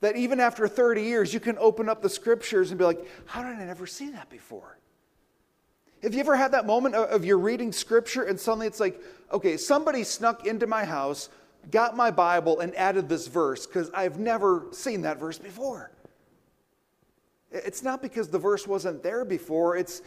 That 0.01 0.17
even 0.17 0.41
after 0.41 0.69
30 0.69 1.03
years, 1.03 1.33
you 1.33 1.41
can 1.41 1.57
open 1.59 1.89
up 1.89 2.03
the 2.03 2.09
scriptures 2.09 2.71
and 2.71 2.79
be 2.79 2.85
like, 2.85 3.07
how 3.27 3.43
did 3.43 3.57
I 3.57 3.65
never 3.65 3.87
see 3.87 4.11
that 4.11 4.29
before? 4.31 4.79
Have 6.03 6.13
you 6.13 6.21
ever 6.21 6.37
had 6.37 6.53
that 6.53 6.67
moment 6.67 6.95
of 6.95 7.25
you're 7.25 7.39
reading 7.39 7.73
scripture 7.73 8.25
and 8.25 8.39
suddenly 8.39 8.67
it's 8.67 8.81
like, 8.81 9.01
okay, 9.33 9.57
somebody 9.57 10.05
snuck 10.05 10.47
into 10.47 10.67
my 10.67 10.85
house, 10.85 11.31
got 11.71 11.97
my 11.97 12.11
Bible, 12.11 12.61
and 12.61 12.75
added 12.77 13.09
this 13.09 13.27
verse 13.27 13.67
because 13.67 13.91
I've 13.95 14.19
never 14.19 14.67
seen 14.71 15.01
that 15.03 15.19
verse 15.19 15.39
before? 15.39 15.91
It's 17.55 17.83
not 17.83 18.03
because 18.03 18.29
the 18.29 18.39
verse 18.39 18.67
wasn't 18.67 19.03
there 19.03 19.25
before, 19.25 19.77
it's 19.77 20.03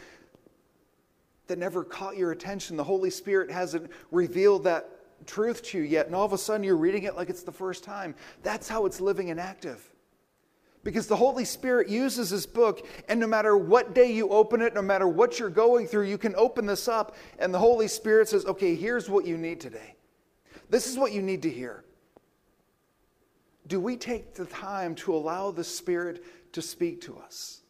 that 1.46 1.58
never 1.58 1.82
caught 1.82 2.16
your 2.16 2.30
attention. 2.30 2.76
The 2.76 2.84
Holy 2.84 3.08
Spirit 3.10 3.50
hasn't 3.50 3.90
revealed 4.10 4.64
that 4.64 4.90
truth 5.26 5.62
to 5.62 5.78
you 5.78 5.84
yet, 5.84 6.06
and 6.06 6.14
all 6.14 6.26
of 6.26 6.34
a 6.34 6.38
sudden 6.38 6.62
you're 6.62 6.76
reading 6.76 7.04
it 7.04 7.16
like 7.16 7.30
it's 7.30 7.42
the 7.42 7.52
first 7.52 7.82
time. 7.82 8.14
That's 8.42 8.68
how 8.68 8.84
it's 8.86 9.00
living 9.00 9.30
and 9.30 9.40
active. 9.40 9.90
Because 10.84 11.06
the 11.06 11.16
Holy 11.16 11.44
Spirit 11.44 11.88
uses 11.88 12.30
this 12.30 12.46
book, 12.46 12.86
and 13.08 13.18
no 13.18 13.26
matter 13.26 13.56
what 13.56 13.94
day 13.94 14.12
you 14.12 14.28
open 14.28 14.60
it, 14.62 14.74
no 14.74 14.82
matter 14.82 15.08
what 15.08 15.38
you're 15.38 15.50
going 15.50 15.86
through, 15.86 16.04
you 16.04 16.18
can 16.18 16.36
open 16.36 16.66
this 16.66 16.86
up, 16.86 17.16
and 17.38 17.52
the 17.52 17.58
Holy 17.58 17.88
Spirit 17.88 18.28
says, 18.28 18.46
Okay, 18.46 18.74
here's 18.74 19.10
what 19.10 19.26
you 19.26 19.36
need 19.36 19.60
today. 19.60 19.96
This 20.70 20.86
is 20.86 20.96
what 20.96 21.12
you 21.12 21.22
need 21.22 21.42
to 21.42 21.50
hear. 21.50 21.84
Do 23.66 23.80
we 23.80 23.96
take 23.96 24.34
the 24.34 24.46
time 24.46 24.94
to 24.96 25.14
allow 25.14 25.50
the 25.50 25.64
Spirit 25.64 26.24
to 26.52 26.62
speak 26.62 27.00
to 27.02 27.18
us? 27.18 27.60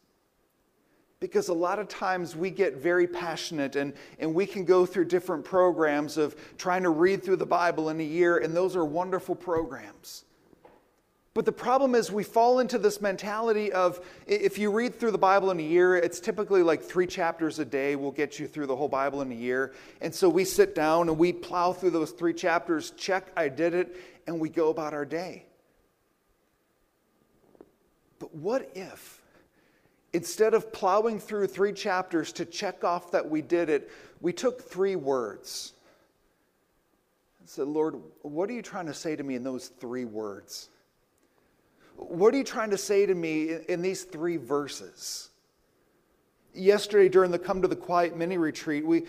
Because 1.20 1.48
a 1.48 1.54
lot 1.54 1.78
of 1.78 1.88
times 1.88 2.36
we 2.36 2.50
get 2.50 2.76
very 2.76 3.06
passionate 3.06 3.74
and, 3.74 3.92
and 4.20 4.32
we 4.32 4.46
can 4.46 4.64
go 4.64 4.86
through 4.86 5.06
different 5.06 5.44
programs 5.44 6.16
of 6.16 6.36
trying 6.58 6.84
to 6.84 6.90
read 6.90 7.24
through 7.24 7.36
the 7.36 7.46
Bible 7.46 7.88
in 7.88 7.98
a 8.00 8.04
year, 8.04 8.38
and 8.38 8.54
those 8.56 8.76
are 8.76 8.84
wonderful 8.84 9.34
programs. 9.34 10.24
But 11.38 11.44
the 11.44 11.52
problem 11.52 11.94
is, 11.94 12.10
we 12.10 12.24
fall 12.24 12.58
into 12.58 12.78
this 12.78 13.00
mentality 13.00 13.72
of 13.72 14.04
if 14.26 14.58
you 14.58 14.72
read 14.72 14.98
through 14.98 15.12
the 15.12 15.18
Bible 15.18 15.52
in 15.52 15.60
a 15.60 15.62
year, 15.62 15.96
it's 15.96 16.18
typically 16.18 16.64
like 16.64 16.82
three 16.82 17.06
chapters 17.06 17.60
a 17.60 17.64
day 17.64 17.94
will 17.94 18.10
get 18.10 18.40
you 18.40 18.48
through 18.48 18.66
the 18.66 18.74
whole 18.74 18.88
Bible 18.88 19.22
in 19.22 19.30
a 19.30 19.36
year. 19.36 19.72
And 20.00 20.12
so 20.12 20.28
we 20.28 20.44
sit 20.44 20.74
down 20.74 21.08
and 21.08 21.16
we 21.16 21.32
plow 21.32 21.72
through 21.72 21.90
those 21.90 22.10
three 22.10 22.34
chapters, 22.34 22.90
check, 22.92 23.30
I 23.36 23.48
did 23.48 23.74
it, 23.74 23.94
and 24.26 24.40
we 24.40 24.48
go 24.48 24.70
about 24.70 24.94
our 24.94 25.04
day. 25.04 25.44
But 28.18 28.34
what 28.34 28.70
if, 28.74 29.20
instead 30.12 30.54
of 30.54 30.72
plowing 30.72 31.20
through 31.20 31.46
three 31.48 31.72
chapters 31.72 32.32
to 32.32 32.44
check 32.44 32.84
off 32.84 33.10
that 33.12 33.28
we 33.28 33.42
did 33.42 33.68
it, 33.68 33.90
we 34.20 34.32
took 34.32 34.62
three 34.62 34.96
words 34.96 35.72
and 37.40 37.48
said, 37.48 37.68
Lord, 37.68 37.96
what 38.22 38.50
are 38.50 38.54
you 38.54 38.62
trying 38.62 38.86
to 38.86 38.94
say 38.94 39.16
to 39.16 39.22
me 39.22 39.34
in 39.34 39.44
those 39.44 39.68
three 39.68 40.04
words? 40.04 40.68
What 41.96 42.32
are 42.34 42.36
you 42.36 42.44
trying 42.44 42.70
to 42.70 42.78
say 42.78 43.06
to 43.06 43.14
me 43.14 43.56
in 43.68 43.82
these 43.82 44.04
three 44.04 44.36
verses? 44.36 45.30
Yesterday, 46.54 47.08
during 47.08 47.30
the 47.30 47.38
Come 47.38 47.62
to 47.62 47.68
the 47.68 47.76
Quiet 47.76 48.16
mini 48.16 48.38
retreat, 48.38 48.86
we 48.86 49.04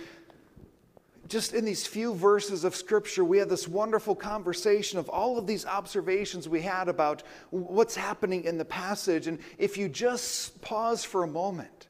just 1.29 1.53
in 1.53 1.63
these 1.63 1.86
few 1.86 2.15
verses 2.15 2.63
of 2.63 2.75
scripture, 2.75 3.24
we 3.24 3.38
had 3.38 3.50
this 3.50 3.67
wonderful 3.67 4.15
conversation 4.15 4.98
of 4.98 5.07
all 5.09 5.38
of 5.38 5.45
these 5.45 5.65
observations 5.65 6.50
we 6.50 6.62
had 6.62 6.89
about 6.89 7.21
what's 7.51 7.95
happening 7.95 8.43
in 8.43 8.57
the 8.57 8.65
passage. 8.65 9.27
And 9.27 9.38
if 9.59 9.77
you 9.77 9.88
just 9.88 10.59
pause 10.62 11.05
for 11.05 11.24
a 11.24 11.27
moment 11.27 11.88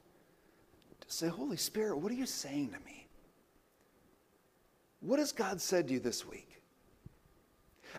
to 1.01 1.12
say, 1.12 1.29
Holy 1.29 1.58
Spirit, 1.58 1.98
what 1.98 2.12
are 2.12 2.15
you 2.15 2.25
saying 2.25 2.72
to 2.72 2.79
me? 2.86 3.08
What 5.00 5.19
has 5.19 5.31
God 5.31 5.62
said 5.62 5.88
to 5.88 5.93
you 5.93 6.00
this 6.01 6.27
week? 6.27 6.62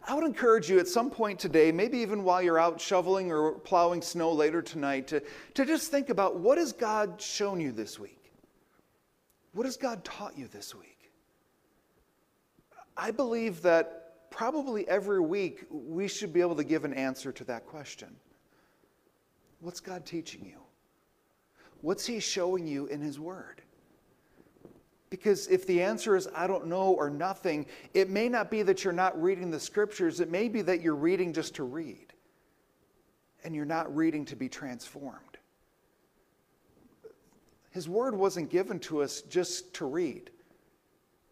I 0.07 0.15
would 0.15 0.25
encourage 0.25 0.69
you 0.69 0.79
at 0.79 0.89
some 0.89 1.11
point 1.11 1.39
today, 1.39 1.73
maybe 1.73 1.99
even 1.99 2.23
while 2.23 2.43
you're 2.43 2.59
out 2.59 2.81
shoveling 2.81 3.33
or 3.33 3.53
plowing 3.53 4.03
snow 4.03 4.31
later 4.31 4.61
tonight, 4.61 5.09
to, 5.09 5.23
to 5.55 5.65
just 5.65 5.91
think 5.91 6.11
about 6.11 6.37
what 6.37 6.59
has 6.59 6.73
God 6.73 7.21
shown 7.21 7.61
you 7.61 7.73
this 7.73 7.99
week? 7.99 8.33
What 9.53 9.67
has 9.67 9.77
God 9.77 10.05
taught 10.05 10.39
you 10.39 10.47
this 10.47 10.75
week? 10.75 11.00
I 12.97 13.11
believe 13.11 13.63
that 13.63 14.31
probably 14.31 14.89
every 14.89 15.21
week 15.21 15.67
we 15.71 16.09
should 16.09 16.33
be 16.33 16.41
able 16.41 16.57
to 16.57 16.65
give 16.65 16.85
an 16.85 16.95
answer 16.95 17.33
to 17.33 17.45
that 17.45 17.67
question. 17.67 18.15
What's 19.61 19.81
God 19.81 20.07
teaching 20.07 20.45
you? 20.45 20.59
What's 21.83 22.07
He 22.07 22.21
showing 22.21 22.67
you 22.67 22.87
in 22.87 23.01
His 23.01 23.19
Word? 23.19 23.63
Because 25.11 25.49
if 25.49 25.67
the 25.67 25.83
answer 25.83 26.15
is, 26.15 26.29
I 26.35 26.47
don't 26.47 26.69
know 26.69 26.93
or 26.93 27.11
nothing, 27.11 27.67
it 27.95 28.09
may 28.09 28.29
not 28.29 28.51
be 28.51 28.63
that 28.63 28.85
you're 28.85 28.93
not 28.93 29.21
reading 29.21 29.51
the 29.51 29.59
scriptures. 29.59 30.21
It 30.21 30.31
may 30.31 30.49
be 30.49 30.63
that 30.63 30.81
you're 30.81 30.95
reading 30.95 31.33
just 31.33 31.57
to 31.57 31.65
read, 31.65 32.13
and 33.43 33.55
you're 33.55 33.65
not 33.65 33.95
reading 33.95 34.25
to 34.27 34.37
be 34.37 34.49
transformed. 34.49 35.39
His 37.71 37.89
word 37.89 38.15
wasn't 38.15 38.51
given 38.51 38.79
to 38.81 39.03
us 39.03 39.23
just 39.23 39.75
to 39.75 39.85
read 39.85 40.31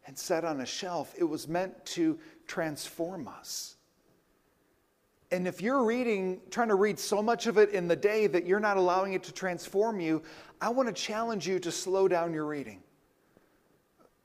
and 0.09 0.19
set 0.19 0.45
on 0.45 0.63
a 0.63 0.67
shelf, 0.67 1.15
it 1.17 1.23
was 1.23 1.47
meant 1.47 1.85
to 1.85 2.19
transform 2.49 3.29
us. 3.29 3.77
And 5.31 5.47
if 5.47 5.61
you're 5.61 5.85
reading, 5.85 6.41
trying 6.51 6.69
to 6.69 6.75
read 6.75 6.99
so 6.99 7.23
much 7.23 7.47
of 7.47 7.59
it 7.59 7.71
in 7.71 7.87
the 7.87 7.95
day 7.95 8.27
that 8.27 8.47
you're 8.47 8.59
not 8.59 8.79
allowing 8.79 9.13
it 9.13 9.23
to 9.25 9.33
transform 9.33 10.01
you, 10.01 10.23
I 10.61 10.71
want 10.71 10.89
to 10.89 10.95
challenge 10.95 11.47
you 11.47 11.61
to 11.61 11.71
slow 11.71 12.09
down 12.09 12.33
your 12.33 12.47
reading 12.47 12.83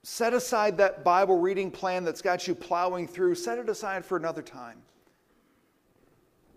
Set 0.06 0.34
aside 0.34 0.78
that 0.78 1.06
Bible 1.06 1.40
reading 1.40 1.72
plan 1.72 2.04
that's 2.04 2.22
got 2.22 2.46
you 2.46 2.54
plowing 2.54 3.08
through, 3.08 3.36
set 3.36 3.58
it 3.58 3.70
aside 3.70 4.04
for 4.04 4.18
another 4.18 4.42
time. 4.42 4.82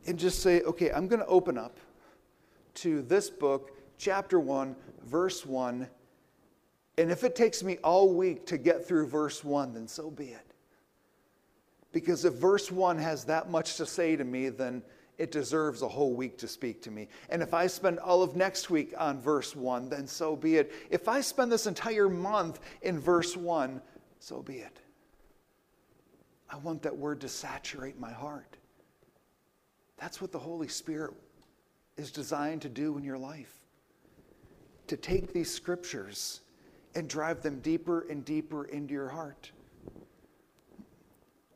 And 0.09 0.19
just 0.19 0.41
say, 0.41 0.63
okay, 0.63 0.91
I'm 0.91 1.07
going 1.07 1.21
to 1.21 1.27
open 1.27 1.57
up 1.57 1.79
to 2.75 3.03
this 3.03 3.31
book, 3.31 3.71
chapter 3.99 4.41
1, 4.41 4.75
verse 5.05 5.47
1. 5.47 5.87
And 6.99 7.11
if 7.11 7.25
it 7.25 7.37
takes 7.37 7.63
me 7.63 7.79
all 7.85 8.15
week 8.15 8.47
to 8.47 8.59
get 8.59 8.87
through 8.87 9.07
verse 9.09 9.45
1, 9.45 9.75
then 9.75 9.87
so 9.87 10.11
be 10.11 10.29
it. 10.29 10.55
Because 11.93 12.25
if 12.25 12.35
verse 12.35 12.71
1 12.71 12.99
has 12.99 13.25
that 13.25 13.51
much 13.51 13.77
to 13.77 13.87
say 13.87 14.17
to 14.17 14.25
me, 14.25 14.49
then 14.49 14.83
it 15.19 15.31
deserves 15.31 15.83
a 15.83 15.89
whole 15.89 16.15
week 16.15 16.37
to 16.39 16.49
speak 16.49 16.83
to 16.83 16.91
me. 16.91 17.09
And 17.31 17.43
if 17.43 17.55
I 17.55 17.67
spend 17.67 17.99
all 17.99 18.23
of 18.23 18.37
next 18.37 18.71
week 18.71 18.95
on 18.99 19.21
verse 19.21 19.57
1, 19.57 19.89
then 19.89 20.07
so 20.07 20.37
be 20.37 20.57
it. 20.57 20.73
If 20.91 21.09
I 21.09 21.21
spend 21.21 21.51
this 21.51 21.67
entire 21.67 22.09
month 22.09 22.61
in 22.83 22.99
verse 22.99 23.37
1, 23.37 23.81
so 24.19 24.43
be 24.43 24.57
it. 24.57 24.81
I 26.51 26.57
want 26.59 26.83
that 26.83 26.97
word 26.97 27.21
to 27.23 27.29
saturate 27.29 27.99
my 27.99 28.13
heart. 28.13 28.57
That's 29.99 30.21
what 30.21 30.33
the 30.33 30.39
Holy 30.39 30.69
Spirit 30.69 31.15
is 31.97 32.11
designed 32.11 32.63
to 32.63 32.69
do 32.69 32.97
in 32.99 33.05
your 33.05 33.19
life 33.19 33.53
to 34.87 34.97
take 34.97 35.33
these 35.33 35.53
scriptures 35.53 36.43
and 36.97 37.09
drive 37.09 37.43
them 37.43 37.61
deeper 37.61 38.07
and 38.09 38.25
deeper 38.25 38.65
into 38.65 38.95
your 38.95 39.11
heart. 39.11 39.53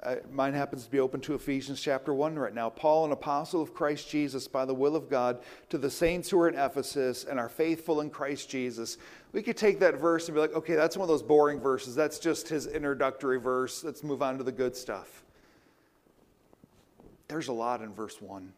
Uh, 0.03 0.17
mine 0.31 0.55
happens 0.55 0.85
to 0.85 0.91
be 0.91 1.01
open 1.01 1.21
to 1.21 1.35
Ephesians 1.35 1.81
chapter 1.81 2.15
1 2.15 2.39
right 2.39 2.55
now. 2.55 2.71
Paul, 2.71 3.07
an 3.07 3.13
apostle 3.13 3.61
of 3.61 3.75
Christ 3.75 4.09
Jesus 4.09 4.47
by 4.47 4.65
the 4.65 4.75
will 4.75 4.97
of 4.97 5.11
God, 5.11 5.43
to 5.71 5.79
the 5.79 5.91
saints 5.91 6.31
who 6.31 6.41
are 6.41 6.49
in 6.49 6.55
Ephesus 6.55 7.25
and 7.25 7.39
are 7.39 7.49
faithful 7.49 8.01
in 8.01 8.11
Christ 8.11 8.49
Jesus. 8.49 8.99
We 9.33 9.43
could 9.43 9.57
take 9.57 9.79
that 9.81 9.99
verse 9.99 10.29
and 10.29 10.35
be 10.35 10.41
like, 10.41 10.55
okay, 10.55 10.75
that's 10.75 10.97
one 10.97 11.05
of 11.05 11.09
those 11.09 11.23
boring 11.23 11.61
verses. 11.61 11.95
That's 11.95 12.19
just 12.19 12.49
his 12.49 12.67
introductory 12.67 13.39
verse. 13.39 13.83
Let's 13.83 14.03
move 14.03 14.23
on 14.23 14.39
to 14.39 14.45
the 14.45 14.53
good 14.53 14.77
stuff. 14.77 15.23
There's 17.29 17.49
a 17.49 17.53
lot 17.53 17.83
in 17.83 17.93
verse 17.93 18.21
1. 18.21 18.53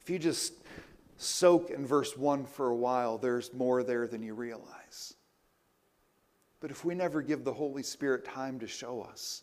If 0.00 0.10
you 0.10 0.18
just 0.18 0.61
soak 1.22 1.70
in 1.70 1.86
verse 1.86 2.16
1 2.16 2.44
for 2.46 2.68
a 2.68 2.76
while, 2.76 3.18
there's 3.18 3.52
more 3.52 3.82
there 3.82 4.06
than 4.06 4.22
you 4.22 4.34
realize. 4.34 5.14
But 6.60 6.70
if 6.70 6.84
we 6.84 6.94
never 6.94 7.22
give 7.22 7.44
the 7.44 7.52
Holy 7.52 7.82
Spirit 7.82 8.24
time 8.24 8.60
to 8.60 8.66
show 8.66 9.02
us, 9.02 9.42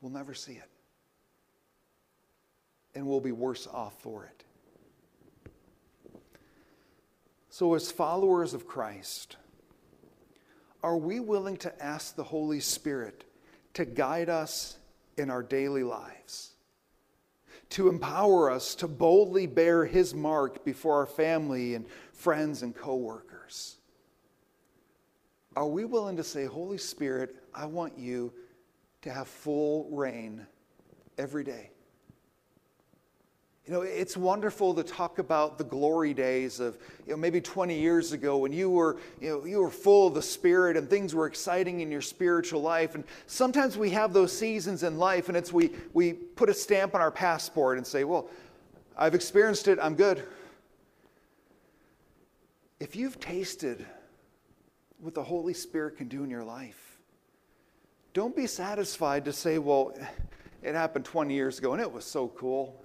we'll 0.00 0.12
never 0.12 0.34
see 0.34 0.54
it. 0.54 0.68
And 2.94 3.06
we'll 3.06 3.20
be 3.20 3.32
worse 3.32 3.66
off 3.66 4.00
for 4.00 4.24
it. 4.24 4.44
So, 7.50 7.74
as 7.74 7.90
followers 7.90 8.54
of 8.54 8.66
Christ, 8.66 9.36
are 10.82 10.96
we 10.96 11.20
willing 11.20 11.56
to 11.58 11.82
ask 11.82 12.16
the 12.16 12.24
Holy 12.24 12.60
Spirit 12.60 13.24
to 13.74 13.84
guide 13.84 14.28
us 14.28 14.78
in 15.16 15.30
our 15.30 15.42
daily 15.42 15.82
lives? 15.82 16.55
To 17.70 17.88
empower 17.88 18.50
us 18.50 18.74
to 18.76 18.88
boldly 18.88 19.46
bear 19.46 19.84
His 19.84 20.14
mark 20.14 20.64
before 20.64 20.96
our 20.96 21.06
family 21.06 21.74
and 21.74 21.86
friends 22.12 22.62
and 22.62 22.74
coworkers? 22.74 23.76
Are 25.56 25.66
we 25.66 25.84
willing 25.84 26.16
to 26.16 26.24
say, 26.24 26.44
Holy 26.44 26.78
Spirit, 26.78 27.36
I 27.54 27.66
want 27.66 27.98
you 27.98 28.32
to 29.02 29.10
have 29.10 29.26
full 29.26 29.88
reign 29.90 30.46
every 31.18 31.44
day? 31.44 31.70
You 33.66 33.72
know, 33.72 33.82
it's 33.82 34.16
wonderful 34.16 34.74
to 34.74 34.84
talk 34.84 35.18
about 35.18 35.58
the 35.58 35.64
glory 35.64 36.14
days 36.14 36.60
of, 36.60 36.78
you 37.04 37.10
know, 37.10 37.16
maybe 37.16 37.40
20 37.40 37.76
years 37.76 38.12
ago 38.12 38.36
when 38.36 38.52
you 38.52 38.70
were, 38.70 38.96
you 39.20 39.28
know, 39.28 39.44
you 39.44 39.60
were 39.60 39.70
full 39.70 40.06
of 40.06 40.14
the 40.14 40.22
Spirit 40.22 40.76
and 40.76 40.88
things 40.88 41.16
were 41.16 41.26
exciting 41.26 41.80
in 41.80 41.90
your 41.90 42.00
spiritual 42.00 42.62
life. 42.62 42.94
And 42.94 43.02
sometimes 43.26 43.76
we 43.76 43.90
have 43.90 44.12
those 44.12 44.36
seasons 44.36 44.84
in 44.84 44.98
life 44.98 45.26
and 45.26 45.36
it's 45.36 45.52
we, 45.52 45.72
we 45.94 46.12
put 46.12 46.48
a 46.48 46.54
stamp 46.54 46.94
on 46.94 47.00
our 47.00 47.10
passport 47.10 47.76
and 47.76 47.84
say, 47.84 48.04
well, 48.04 48.28
I've 48.96 49.16
experienced 49.16 49.66
it, 49.66 49.80
I'm 49.82 49.96
good. 49.96 50.22
If 52.78 52.94
you've 52.94 53.18
tasted 53.18 53.84
what 55.00 55.14
the 55.14 55.24
Holy 55.24 55.54
Spirit 55.54 55.96
can 55.96 56.06
do 56.06 56.22
in 56.22 56.30
your 56.30 56.44
life, 56.44 57.00
don't 58.12 58.36
be 58.36 58.46
satisfied 58.46 59.24
to 59.24 59.32
say, 59.32 59.58
well, 59.58 59.92
it 60.62 60.76
happened 60.76 61.04
20 61.04 61.34
years 61.34 61.58
ago 61.58 61.72
and 61.72 61.82
it 61.82 61.90
was 61.90 62.04
so 62.04 62.28
cool 62.28 62.80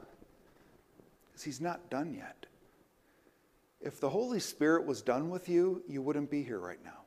because 1.41 1.57
he's 1.57 1.61
not 1.61 1.89
done 1.89 2.13
yet. 2.13 2.45
If 3.79 3.99
the 3.99 4.09
Holy 4.09 4.39
Spirit 4.39 4.85
was 4.85 5.01
done 5.01 5.31
with 5.31 5.49
you, 5.49 5.81
you 5.87 5.99
wouldn't 5.99 6.29
be 6.29 6.43
here 6.43 6.59
right 6.59 6.83
now. 6.85 7.01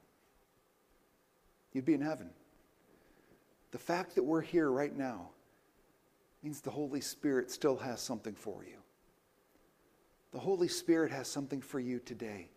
You'd 1.73 1.85
be 1.85 1.95
in 1.95 2.01
heaven. 2.01 2.31
The 3.71 3.79
fact 3.79 4.17
that 4.17 4.25
we're 4.25 4.41
here 4.41 4.69
right 4.69 4.97
now 4.97 5.29
means 6.43 6.61
the 6.61 6.71
Holy 6.71 7.01
Spirit 7.01 7.49
still 7.49 7.77
has 7.77 8.01
something 8.01 8.35
for 8.35 8.65
you. 8.65 8.79
The 10.33 10.41
Holy 10.41 10.69
Spirit 10.69 11.13
has 11.13 11.29
something 11.29 11.61
for 11.61 11.79
you 11.79 12.01
today. 12.01 12.49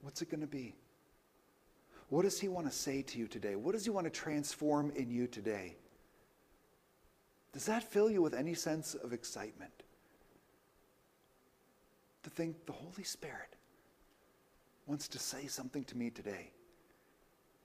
What's 0.00 0.22
it 0.22 0.30
going 0.30 0.42
to 0.42 0.46
be? 0.46 0.76
What 2.08 2.22
does 2.22 2.38
He 2.38 2.46
want 2.46 2.68
to 2.68 2.72
say 2.72 3.02
to 3.02 3.18
you 3.18 3.26
today? 3.26 3.56
What 3.56 3.72
does 3.72 3.82
He 3.82 3.90
want 3.90 4.04
to 4.04 4.12
transform 4.12 4.92
in 4.94 5.10
you 5.10 5.26
today? 5.26 5.74
Does 7.52 7.66
that 7.66 7.82
fill 7.82 8.08
you 8.08 8.22
with 8.22 8.34
any 8.34 8.54
sense 8.54 8.94
of 8.94 9.12
excitement? 9.12 9.72
To 12.26 12.30
think 12.30 12.66
the 12.66 12.72
Holy 12.72 13.04
Spirit 13.04 13.54
wants 14.86 15.06
to 15.06 15.18
say 15.18 15.46
something 15.46 15.84
to 15.84 15.96
me 15.96 16.10
today. 16.10 16.50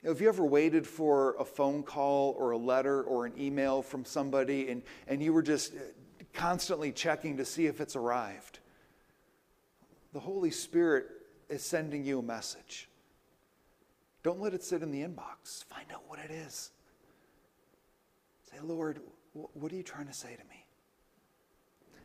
You 0.00 0.06
know, 0.06 0.14
have 0.14 0.20
you 0.20 0.28
ever 0.28 0.44
waited 0.44 0.86
for 0.86 1.34
a 1.40 1.44
phone 1.44 1.82
call 1.82 2.36
or 2.38 2.52
a 2.52 2.56
letter 2.56 3.02
or 3.02 3.26
an 3.26 3.32
email 3.36 3.82
from 3.82 4.04
somebody 4.04 4.68
and, 4.68 4.84
and 5.08 5.20
you 5.20 5.32
were 5.32 5.42
just 5.42 5.74
uh, 5.74 5.78
constantly 6.32 6.92
checking 6.92 7.38
to 7.38 7.44
see 7.44 7.66
if 7.66 7.80
it's 7.80 7.96
arrived? 7.96 8.60
The 10.12 10.20
Holy 10.20 10.52
Spirit 10.52 11.06
is 11.48 11.64
sending 11.64 12.04
you 12.04 12.20
a 12.20 12.22
message. 12.22 12.88
Don't 14.22 14.40
let 14.40 14.54
it 14.54 14.62
sit 14.62 14.80
in 14.80 14.92
the 14.92 15.02
inbox. 15.02 15.64
Find 15.64 15.86
out 15.92 16.04
what 16.06 16.20
it 16.20 16.30
is. 16.30 16.70
Say, 18.48 18.58
Lord, 18.62 19.00
what 19.32 19.72
are 19.72 19.76
you 19.76 19.82
trying 19.82 20.06
to 20.06 20.14
say 20.14 20.36
to 20.36 20.44
me? 20.44 20.64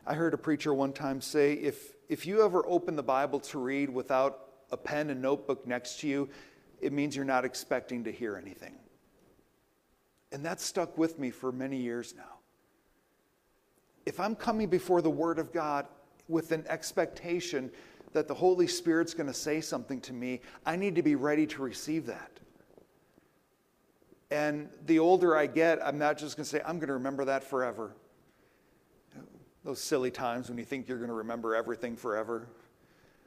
I 0.04 0.14
heard 0.14 0.34
a 0.34 0.38
preacher 0.38 0.74
one 0.74 0.92
time 0.92 1.20
say 1.20 1.52
if, 1.52 1.94
if 2.08 2.26
you 2.26 2.42
ever 2.42 2.64
open 2.66 2.96
the 2.96 3.02
Bible 3.02 3.40
to 3.40 3.58
read 3.58 3.90
without 3.90 4.46
a 4.70 4.76
pen 4.76 5.10
and 5.10 5.20
notebook 5.20 5.66
next 5.66 6.00
to 6.00 6.08
you, 6.08 6.28
it 6.80 6.92
means 6.92 7.14
you're 7.14 7.24
not 7.24 7.44
expecting 7.44 8.04
to 8.04 8.12
hear 8.12 8.36
anything. 8.36 8.74
And 10.32 10.44
that 10.44 10.60
stuck 10.60 10.96
with 10.96 11.18
me 11.18 11.30
for 11.30 11.52
many 11.52 11.78
years 11.78 12.14
now. 12.16 12.38
If 14.06 14.20
I'm 14.20 14.34
coming 14.34 14.68
before 14.68 15.02
the 15.02 15.10
Word 15.10 15.38
of 15.38 15.52
God 15.52 15.86
with 16.28 16.52
an 16.52 16.64
expectation 16.68 17.70
that 18.12 18.28
the 18.28 18.34
Holy 18.34 18.66
Spirit's 18.66 19.12
going 19.12 19.26
to 19.26 19.34
say 19.34 19.60
something 19.60 20.00
to 20.02 20.12
me, 20.12 20.40
I 20.64 20.76
need 20.76 20.94
to 20.94 21.02
be 21.02 21.14
ready 21.14 21.46
to 21.48 21.62
receive 21.62 22.06
that. 22.06 22.30
And 24.30 24.68
the 24.86 24.98
older 24.98 25.36
I 25.36 25.46
get, 25.46 25.78
I'm 25.84 25.98
not 25.98 26.18
just 26.18 26.36
going 26.36 26.44
to 26.44 26.50
say, 26.50 26.60
I'm 26.64 26.78
going 26.78 26.88
to 26.88 26.94
remember 26.94 27.24
that 27.26 27.44
forever 27.44 27.94
those 29.64 29.80
silly 29.80 30.10
times 30.10 30.48
when 30.48 30.58
you 30.58 30.64
think 30.64 30.88
you're 30.88 30.98
going 30.98 31.08
to 31.08 31.14
remember 31.14 31.54
everything 31.54 31.96
forever. 31.96 32.48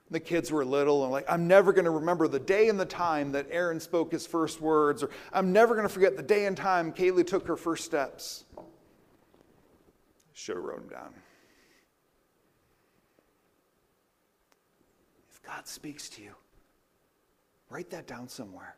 The 0.09 0.19
kids 0.19 0.51
were 0.51 0.65
little 0.65 1.03
and 1.03 1.11
like, 1.11 1.25
I'm 1.29 1.47
never 1.47 1.71
going 1.71 1.85
to 1.85 1.91
remember 1.91 2.27
the 2.27 2.39
day 2.39 2.67
and 2.67 2.79
the 2.79 2.85
time 2.85 3.31
that 3.31 3.47
Aaron 3.49 3.79
spoke 3.79 4.11
his 4.11 4.27
first 4.27 4.59
words, 4.59 5.03
or 5.03 5.09
I'm 5.31 5.53
never 5.53 5.73
going 5.73 5.87
to 5.87 5.93
forget 5.93 6.17
the 6.17 6.23
day 6.23 6.45
and 6.45 6.57
time 6.57 6.91
Kaylee 6.91 7.25
took 7.25 7.47
her 7.47 7.55
first 7.55 7.85
steps. 7.85 8.43
Should 10.33 10.55
have 10.55 10.65
wrote 10.65 10.89
them 10.89 10.89
down. 10.89 11.13
If 15.29 15.41
God 15.43 15.67
speaks 15.67 16.09
to 16.09 16.21
you, 16.21 16.33
write 17.69 17.89
that 17.91 18.07
down 18.07 18.27
somewhere 18.27 18.75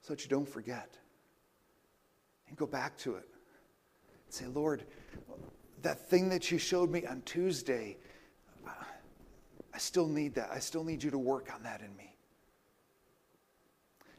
so 0.00 0.12
that 0.12 0.22
you 0.22 0.28
don't 0.28 0.48
forget. 0.48 0.96
And 2.48 2.56
go 2.56 2.66
back 2.66 2.96
to 2.98 3.16
it. 3.16 3.26
and 4.24 4.32
say, 4.32 4.46
Lord, 4.46 4.84
that 5.82 6.08
thing 6.08 6.28
that 6.30 6.50
you 6.50 6.58
showed 6.58 6.90
me 6.90 7.06
on 7.06 7.22
Tuesday, 7.22 7.96
I 8.66 9.78
still 9.78 10.08
need 10.08 10.34
that. 10.36 10.50
I 10.52 10.60
still 10.60 10.84
need 10.84 11.02
you 11.02 11.10
to 11.10 11.18
work 11.18 11.50
on 11.54 11.62
that 11.64 11.80
in 11.80 11.94
me. 11.96 12.14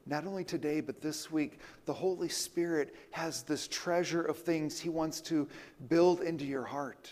Not 0.06 0.28
only 0.28 0.44
today, 0.44 0.82
but 0.82 1.02
this 1.02 1.32
week, 1.32 1.60
the 1.86 1.94
Holy 1.94 2.30
Spirit 2.30 2.96
has 3.12 3.42
this 3.44 3.68
treasure 3.68 4.22
of 4.22 4.38
things 4.38 4.80
He 4.80 4.90
wants 4.90 5.22
to 5.22 5.48
build 5.90 6.22
into 6.22 6.46
your 6.46 6.66
heart. 6.66 7.12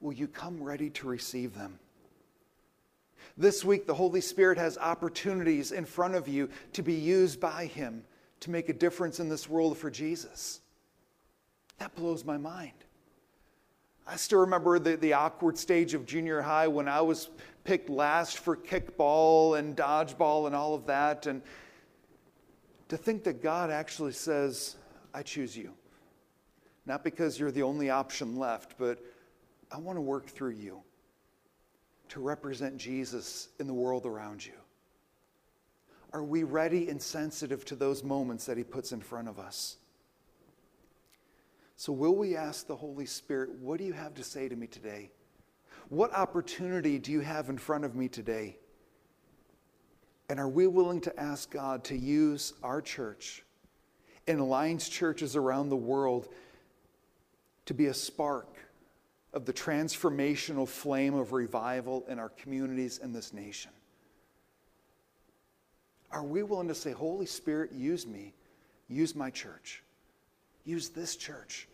Will 0.00 0.12
you 0.12 0.28
come 0.28 0.62
ready 0.62 0.90
to 0.90 1.08
receive 1.08 1.54
them? 1.54 1.80
This 3.36 3.64
week, 3.64 3.86
the 3.86 3.94
Holy 3.94 4.20
Spirit 4.20 4.58
has 4.58 4.78
opportunities 4.78 5.72
in 5.72 5.84
front 5.84 6.14
of 6.14 6.28
you 6.28 6.48
to 6.74 6.82
be 6.82 6.94
used 6.94 7.40
by 7.40 7.66
Him 7.66 8.04
to 8.40 8.50
make 8.50 8.68
a 8.68 8.72
difference 8.72 9.18
in 9.18 9.28
this 9.28 9.48
world 9.48 9.76
for 9.76 9.90
Jesus. 9.90 10.60
That 11.78 11.94
blows 11.94 12.24
my 12.24 12.36
mind. 12.36 12.72
I 14.06 14.16
still 14.16 14.40
remember 14.40 14.78
the, 14.78 14.96
the 14.96 15.12
awkward 15.12 15.58
stage 15.58 15.94
of 15.94 16.06
junior 16.06 16.40
high 16.40 16.66
when 16.66 16.88
I 16.88 17.00
was 17.02 17.28
picked 17.64 17.90
last 17.90 18.38
for 18.38 18.56
kickball 18.56 19.58
and 19.58 19.76
dodgeball 19.76 20.46
and 20.46 20.56
all 20.56 20.74
of 20.74 20.86
that. 20.86 21.26
And 21.26 21.42
to 22.88 22.96
think 22.96 23.22
that 23.24 23.42
God 23.42 23.70
actually 23.70 24.12
says, 24.12 24.76
I 25.12 25.22
choose 25.22 25.56
you. 25.56 25.72
Not 26.86 27.04
because 27.04 27.38
you're 27.38 27.50
the 27.50 27.62
only 27.62 27.90
option 27.90 28.38
left, 28.38 28.76
but 28.78 28.98
I 29.70 29.76
want 29.76 29.96
to 29.96 30.00
work 30.00 30.26
through 30.26 30.52
you 30.52 30.80
to 32.08 32.20
represent 32.20 32.78
Jesus 32.78 33.48
in 33.60 33.66
the 33.66 33.74
world 33.74 34.06
around 34.06 34.44
you. 34.44 34.52
Are 36.14 36.24
we 36.24 36.42
ready 36.42 36.88
and 36.88 37.00
sensitive 37.00 37.66
to 37.66 37.76
those 37.76 38.02
moments 38.02 38.46
that 38.46 38.56
He 38.56 38.64
puts 38.64 38.92
in 38.92 39.00
front 39.00 39.28
of 39.28 39.38
us? 39.38 39.76
So, 41.78 41.92
will 41.92 42.16
we 42.16 42.34
ask 42.34 42.66
the 42.66 42.74
Holy 42.74 43.06
Spirit, 43.06 43.50
what 43.60 43.78
do 43.78 43.84
you 43.84 43.92
have 43.92 44.12
to 44.14 44.24
say 44.24 44.48
to 44.48 44.56
me 44.56 44.66
today? 44.66 45.12
What 45.90 46.12
opportunity 46.12 46.98
do 46.98 47.12
you 47.12 47.20
have 47.20 47.50
in 47.50 47.56
front 47.56 47.84
of 47.84 47.94
me 47.94 48.08
today? 48.08 48.58
And 50.28 50.40
are 50.40 50.48
we 50.48 50.66
willing 50.66 51.00
to 51.02 51.20
ask 51.20 51.52
God 51.52 51.84
to 51.84 51.96
use 51.96 52.52
our 52.64 52.82
church 52.82 53.44
and 54.26 54.40
Alliance 54.40 54.88
churches 54.88 55.36
around 55.36 55.68
the 55.68 55.76
world 55.76 56.28
to 57.66 57.74
be 57.74 57.86
a 57.86 57.94
spark 57.94 58.56
of 59.32 59.44
the 59.44 59.52
transformational 59.52 60.66
flame 60.66 61.14
of 61.14 61.32
revival 61.32 62.04
in 62.08 62.18
our 62.18 62.30
communities 62.30 62.98
and 63.00 63.14
this 63.14 63.32
nation? 63.32 63.70
Are 66.10 66.24
we 66.24 66.42
willing 66.42 66.66
to 66.68 66.74
say, 66.74 66.90
Holy 66.90 67.26
Spirit, 67.26 67.70
use 67.70 68.04
me, 68.04 68.34
use 68.88 69.14
my 69.14 69.30
church? 69.30 69.84
Use 70.64 70.90
this 70.90 71.16
church 71.16 71.67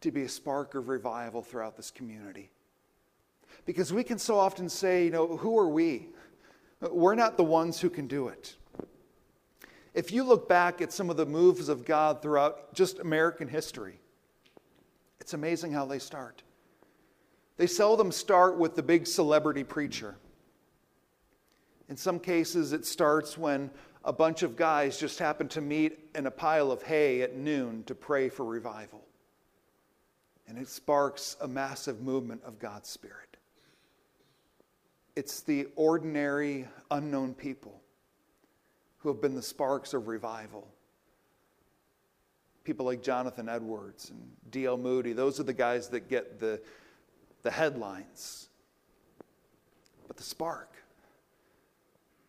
to 0.00 0.10
be 0.10 0.22
a 0.22 0.28
spark 0.28 0.74
of 0.74 0.88
revival 0.88 1.42
throughout 1.42 1.76
this 1.76 1.90
community. 1.90 2.50
Because 3.64 3.92
we 3.92 4.04
can 4.04 4.18
so 4.18 4.38
often 4.38 4.68
say, 4.68 5.04
you 5.04 5.10
know, 5.10 5.36
who 5.36 5.58
are 5.58 5.68
we? 5.68 6.08
We're 6.80 7.14
not 7.14 7.36
the 7.36 7.44
ones 7.44 7.80
who 7.80 7.90
can 7.90 8.06
do 8.06 8.28
it. 8.28 8.56
If 9.94 10.12
you 10.12 10.22
look 10.22 10.48
back 10.48 10.80
at 10.80 10.92
some 10.92 11.10
of 11.10 11.16
the 11.16 11.26
moves 11.26 11.68
of 11.68 11.84
God 11.84 12.22
throughout 12.22 12.72
just 12.72 13.00
American 13.00 13.48
history, 13.48 13.98
it's 15.20 15.34
amazing 15.34 15.72
how 15.72 15.86
they 15.86 15.98
start. 15.98 16.42
They 17.56 17.66
seldom 17.66 18.12
start 18.12 18.56
with 18.56 18.76
the 18.76 18.82
big 18.82 19.06
celebrity 19.06 19.64
preacher. 19.64 20.14
In 21.88 21.96
some 21.96 22.20
cases, 22.20 22.72
it 22.72 22.86
starts 22.86 23.36
when 23.36 23.70
a 24.04 24.12
bunch 24.12 24.44
of 24.44 24.56
guys 24.56 24.98
just 24.98 25.18
happen 25.18 25.48
to 25.48 25.60
meet 25.60 25.98
in 26.14 26.26
a 26.26 26.30
pile 26.30 26.70
of 26.70 26.82
hay 26.82 27.22
at 27.22 27.34
noon 27.34 27.82
to 27.84 27.94
pray 27.94 28.28
for 28.28 28.44
revival. 28.44 29.07
And 30.48 30.56
it 30.56 30.68
sparks 30.68 31.36
a 31.40 31.46
massive 31.46 32.00
movement 32.00 32.42
of 32.44 32.58
God's 32.58 32.88
Spirit. 32.88 33.36
It's 35.14 35.40
the 35.40 35.68
ordinary, 35.76 36.66
unknown 36.90 37.34
people 37.34 37.82
who 38.98 39.08
have 39.08 39.20
been 39.20 39.34
the 39.34 39.42
sparks 39.42 39.92
of 39.94 40.08
revival. 40.08 40.66
People 42.64 42.86
like 42.86 43.02
Jonathan 43.02 43.48
Edwards 43.48 44.10
and 44.10 44.30
D.L. 44.50 44.76
Moody, 44.76 45.12
those 45.12 45.38
are 45.38 45.44
the 45.44 45.52
guys 45.52 45.88
that 45.88 46.08
get 46.08 46.40
the, 46.40 46.60
the 47.42 47.50
headlines. 47.50 48.48
But 50.06 50.16
the 50.16 50.22
spark, 50.22 50.74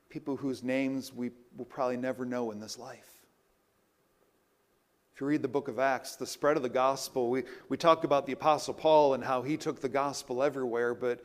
people 0.10 0.36
whose 0.36 0.64
names 0.64 1.14
we 1.14 1.32
will 1.58 1.66
probably 1.66 1.98
never 1.98 2.26
know 2.26 2.52
in 2.52 2.60
this 2.60 2.78
life. 2.78 3.09
If 5.20 5.22
you 5.22 5.28
read 5.28 5.42
the 5.42 5.50
book 5.50 5.68
of 5.68 5.80
Acts, 5.80 6.16
the 6.16 6.26
spread 6.26 6.56
of 6.56 6.64
the 6.64 6.70
gospel, 6.70 7.30
we, 7.30 7.44
we 7.68 7.76
talked 7.76 8.06
about 8.06 8.26
the 8.26 8.32
Apostle 8.32 8.74
Paul 8.74 9.16
and 9.16 9.22
how 9.22 9.42
he 9.42 9.58
took 9.58 9.82
the 9.82 9.90
gospel 9.90 10.42
everywhere, 10.42 10.96
but 10.96 11.22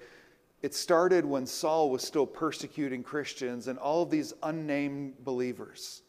it 0.63 0.75
started 0.75 1.25
when 1.25 1.47
Saul 1.47 1.91
was 1.91 2.03
still 2.03 2.27
persecuting 2.27 3.05
Christians, 3.05 3.69
and 3.69 3.79
all 3.79 4.03
of 4.03 4.11
these 4.11 4.33
unnamed 4.43 5.25
believers 5.25 6.03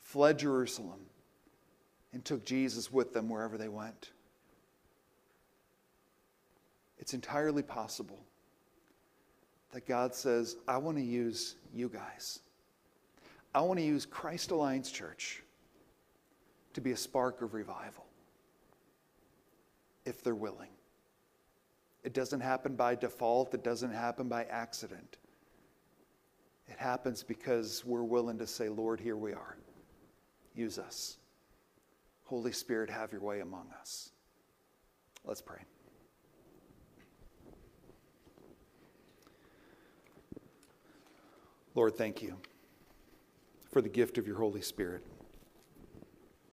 fled 0.00 0.40
Jerusalem 0.40 0.98
and 2.12 2.24
took 2.24 2.44
Jesus 2.44 2.90
with 2.90 3.12
them 3.12 3.28
wherever 3.28 3.56
they 3.56 3.68
went. 3.68 4.10
It's 6.98 7.14
entirely 7.14 7.62
possible 7.62 8.18
that 9.70 9.86
God 9.86 10.16
says, 10.16 10.56
I 10.66 10.78
want 10.78 10.96
to 10.96 11.04
use 11.04 11.54
you 11.72 11.90
guys. 11.90 12.40
I 13.54 13.60
want 13.60 13.78
to 13.78 13.86
use 13.86 14.04
Christ 14.04 14.50
Alliance 14.50 14.90
Church 14.90 15.44
to 16.74 16.80
be 16.80 16.92
a 16.92 16.96
spark 16.96 17.42
of 17.42 17.54
revival 17.54 18.06
if 20.04 20.22
they're 20.22 20.34
willing. 20.34 20.70
It 22.02 22.14
doesn't 22.14 22.40
happen 22.40 22.76
by 22.76 22.94
default, 22.94 23.54
it 23.54 23.62
doesn't 23.62 23.92
happen 23.92 24.28
by 24.28 24.44
accident. 24.44 25.18
It 26.68 26.78
happens 26.78 27.22
because 27.22 27.84
we're 27.84 28.04
willing 28.04 28.38
to 28.38 28.46
say, 28.46 28.68
Lord, 28.68 29.00
here 29.00 29.16
we 29.16 29.32
are. 29.32 29.56
Use 30.54 30.78
us. 30.78 31.18
Holy 32.24 32.52
Spirit, 32.52 32.88
have 32.88 33.12
your 33.12 33.20
way 33.20 33.40
among 33.40 33.66
us. 33.80 34.10
Let's 35.24 35.42
pray. 35.42 35.58
Lord, 41.74 41.96
thank 41.96 42.22
you 42.22 42.36
for 43.70 43.82
the 43.82 43.88
gift 43.88 44.16
of 44.16 44.26
your 44.26 44.36
Holy 44.36 44.62
Spirit. 44.62 45.04